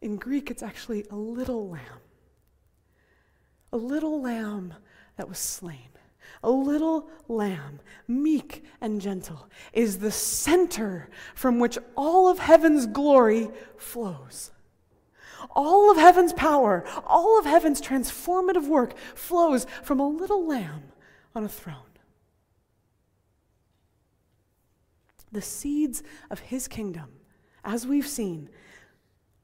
In 0.02 0.18
Greek, 0.18 0.52
it's 0.52 0.64
actually 0.64 1.06
a 1.10 1.16
little 1.16 1.70
lamb. 1.70 2.02
A 3.74 3.78
little 3.78 4.22
lamb 4.22 4.74
that 5.18 5.28
was 5.28 5.40
slain. 5.40 5.90
A 6.44 6.52
little 6.52 7.10
lamb, 7.28 7.80
meek 8.08 8.64
and 8.80 9.02
gentle, 9.02 9.50
is 9.74 10.00
the 10.00 10.12
center 10.12 11.10
from 11.34 11.60
which 11.60 11.78
all 11.96 12.28
of 12.28 12.40
heaven's 12.40 12.86
glory 12.86 13.50
flows. 13.78 14.52
All 15.52 15.90
of 15.90 15.98
heaven's 15.98 16.34
power, 16.34 16.84
all 17.06 17.40
of 17.40 17.46
heaven's 17.46 17.82
transformative 17.82 18.68
work 18.68 18.98
flows 19.16 19.66
from 19.84 20.00
a 20.00 20.08
little 20.08 20.46
lamb 20.46 20.84
on 21.34 21.44
a 21.44 21.50
throne. 21.50 21.87
The 25.32 25.42
seeds 25.42 26.04
of 26.30 26.40
his 26.40 26.68
kingdom, 26.68 27.10
as 27.64 27.86
we've 27.86 28.08
seen, 28.08 28.50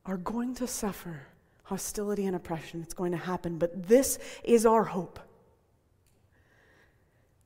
are 0.05 0.17
going 0.17 0.55
to 0.55 0.67
suffer 0.67 1.27
hostility 1.63 2.25
and 2.25 2.35
oppression. 2.35 2.81
It's 2.81 2.93
going 2.93 3.11
to 3.11 3.17
happen. 3.17 3.57
But 3.57 3.87
this 3.87 4.19
is 4.43 4.65
our 4.65 4.83
hope 4.83 5.19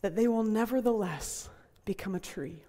that 0.02 0.16
they 0.16 0.28
will 0.28 0.44
nevertheless 0.44 1.50
become 1.86 2.16
a 2.16 2.20
tree 2.20 2.64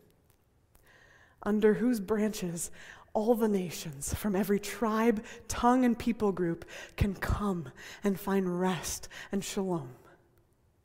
under 1.43 1.75
whose 1.75 2.01
branches 2.01 2.71
all 3.13 3.35
the 3.35 3.49
nations 3.49 4.15
from 4.15 4.37
every 4.37 4.61
tribe, 4.61 5.25
tongue, 5.49 5.85
and 5.85 5.99
people 5.99 6.31
group 6.31 6.65
can 6.97 7.15
come 7.15 7.71
and 8.05 8.19
find 8.19 8.61
rest 8.61 9.09
and 9.33 9.43
shalom 9.43 9.91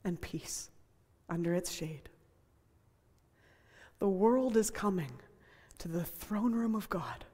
and 0.04 0.20
peace 0.20 0.70
under 1.28 1.54
its 1.54 1.70
shade. 1.70 2.08
The 4.04 4.10
world 4.10 4.58
is 4.58 4.68
coming 4.68 5.12
to 5.78 5.88
the 5.88 6.04
throne 6.04 6.52
room 6.52 6.74
of 6.74 6.90
God. 6.90 7.24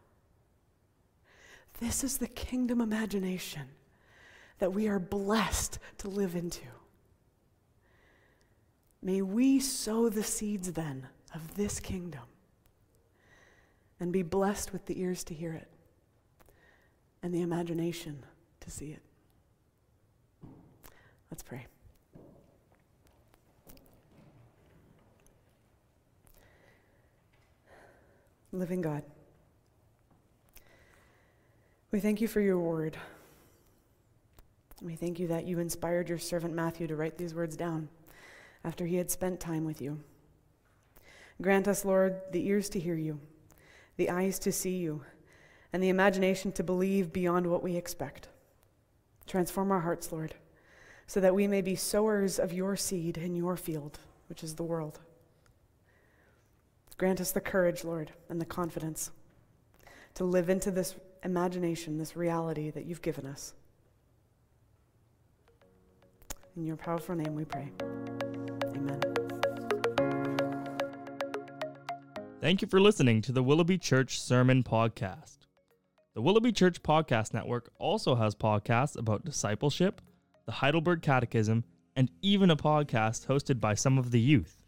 This 1.81 2.05
is 2.05 2.19
the 2.19 2.29
kingdom 2.29 2.81
imagination 2.81 3.63
that 4.61 4.73
we 4.73 4.87
are 4.87 5.01
blessed 5.01 5.81
to 5.99 6.09
live 6.09 6.37
into. 6.37 6.69
May 9.03 9.21
we 9.21 9.59
sow 9.59 10.09
the 10.09 10.23
seeds 10.23 10.71
then 10.71 11.09
of 11.35 11.57
this 11.57 11.81
kingdom 11.81 12.23
and 13.99 14.13
be 14.13 14.23
blessed 14.23 14.73
with 14.73 14.87
the 14.87 15.01
ears 15.01 15.25
to 15.25 15.35
hear 15.35 15.55
it 15.55 15.67
and 17.21 17.35
the 17.35 17.43
imagination 17.43 18.25
to 18.61 18.71
see 18.71 18.93
it. 18.93 19.03
Let's 21.33 21.43
pray. 21.43 21.67
Living 28.53 28.81
God. 28.81 29.03
We 31.93 32.01
thank 32.01 32.21
you 32.21 32.29
for 32.29 32.41
your 32.41 32.59
word. 32.59 32.97
We 34.83 34.95
thank 34.95 35.19
you 35.19 35.27
that 35.29 35.47
you 35.47 35.59
inspired 35.59 36.09
your 36.09 36.19
servant 36.19 36.55
Matthew 36.55 36.87
to 36.87 36.97
write 36.97 37.19
these 37.19 37.35
words 37.35 37.57
down 37.57 37.89
after 38.65 38.87
he 38.87 38.97
had 38.97 39.11
spent 39.11 39.41
time 39.41 39.65
with 39.65 39.81
you. 39.81 40.01
Grant 41.43 41.69
us, 41.69 41.85
Lord, 41.85 42.21
the 42.33 42.47
ears 42.47 42.69
to 42.71 42.81
hear 42.81 42.95
you, 42.95 43.21
the 43.97 44.11
eyes 44.11 44.39
to 44.41 44.53
see 44.53 44.77
you, 44.77 45.03
and 45.73 45.83
the 45.83 45.89
imagination 45.89 46.53
to 46.53 46.63
believe 46.63 47.13
beyond 47.13 47.47
what 47.47 47.63
we 47.63 47.77
expect. 47.77 48.29
Transform 49.27 49.71
our 49.71 49.81
hearts, 49.81 50.13
Lord, 50.13 50.35
so 51.07 51.21
that 51.21 51.35
we 51.35 51.47
may 51.47 51.63
be 51.63 51.75
sowers 51.75 52.39
of 52.39 52.53
your 52.53 52.77
seed 52.77 53.17
in 53.17 53.35
your 53.35 53.57
field, 53.57 53.99
which 54.29 54.43
is 54.43 54.55
the 54.55 54.63
world. 54.63 55.01
Grant 57.01 57.19
us 57.19 57.33
the 57.33 57.41
courage, 57.41 57.83
Lord, 57.83 58.13
and 58.29 58.39
the 58.39 58.45
confidence 58.45 59.11
to 60.13 60.25
live 60.25 60.51
into 60.51 60.71
this 60.71 60.97
imagination, 61.25 61.97
this 61.97 62.15
reality 62.15 62.71
that 62.73 62.85
you've 62.85 63.01
given 63.01 63.25
us. 63.25 63.55
In 66.55 66.67
your 66.67 66.77
powerful 66.77 67.15
name 67.15 67.35
we 67.35 67.47
pray. 67.47 67.73
Amen. 68.77 69.01
Thank 72.39 72.61
you 72.61 72.69
for 72.69 72.83
listening 72.83 73.23
to 73.23 73.33
the 73.33 73.43
Willoughby 73.43 73.79
Church 73.79 74.21
Sermon 74.21 74.63
Podcast. 74.63 75.39
The 76.13 76.21
Willoughby 76.21 76.53
Church 76.53 76.83
Podcast 76.83 77.33
Network 77.33 77.71
also 77.79 78.17
has 78.17 78.35
podcasts 78.35 78.99
about 78.99 79.25
discipleship, 79.25 80.03
the 80.45 80.53
Heidelberg 80.53 81.01
Catechism, 81.01 81.65
and 81.97 82.11
even 82.21 82.51
a 82.51 82.57
podcast 82.59 83.27
hosted 83.27 83.59
by 83.59 83.73
some 83.73 83.97
of 83.97 84.11
the 84.11 84.21
youth. 84.21 84.60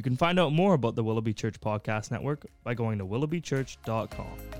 You 0.00 0.02
can 0.02 0.16
find 0.16 0.40
out 0.40 0.54
more 0.54 0.72
about 0.72 0.94
the 0.94 1.04
Willoughby 1.04 1.34
Church 1.34 1.60
Podcast 1.60 2.10
Network 2.10 2.46
by 2.64 2.72
going 2.72 2.96
to 2.96 3.04
willoughbychurch.com. 3.04 4.59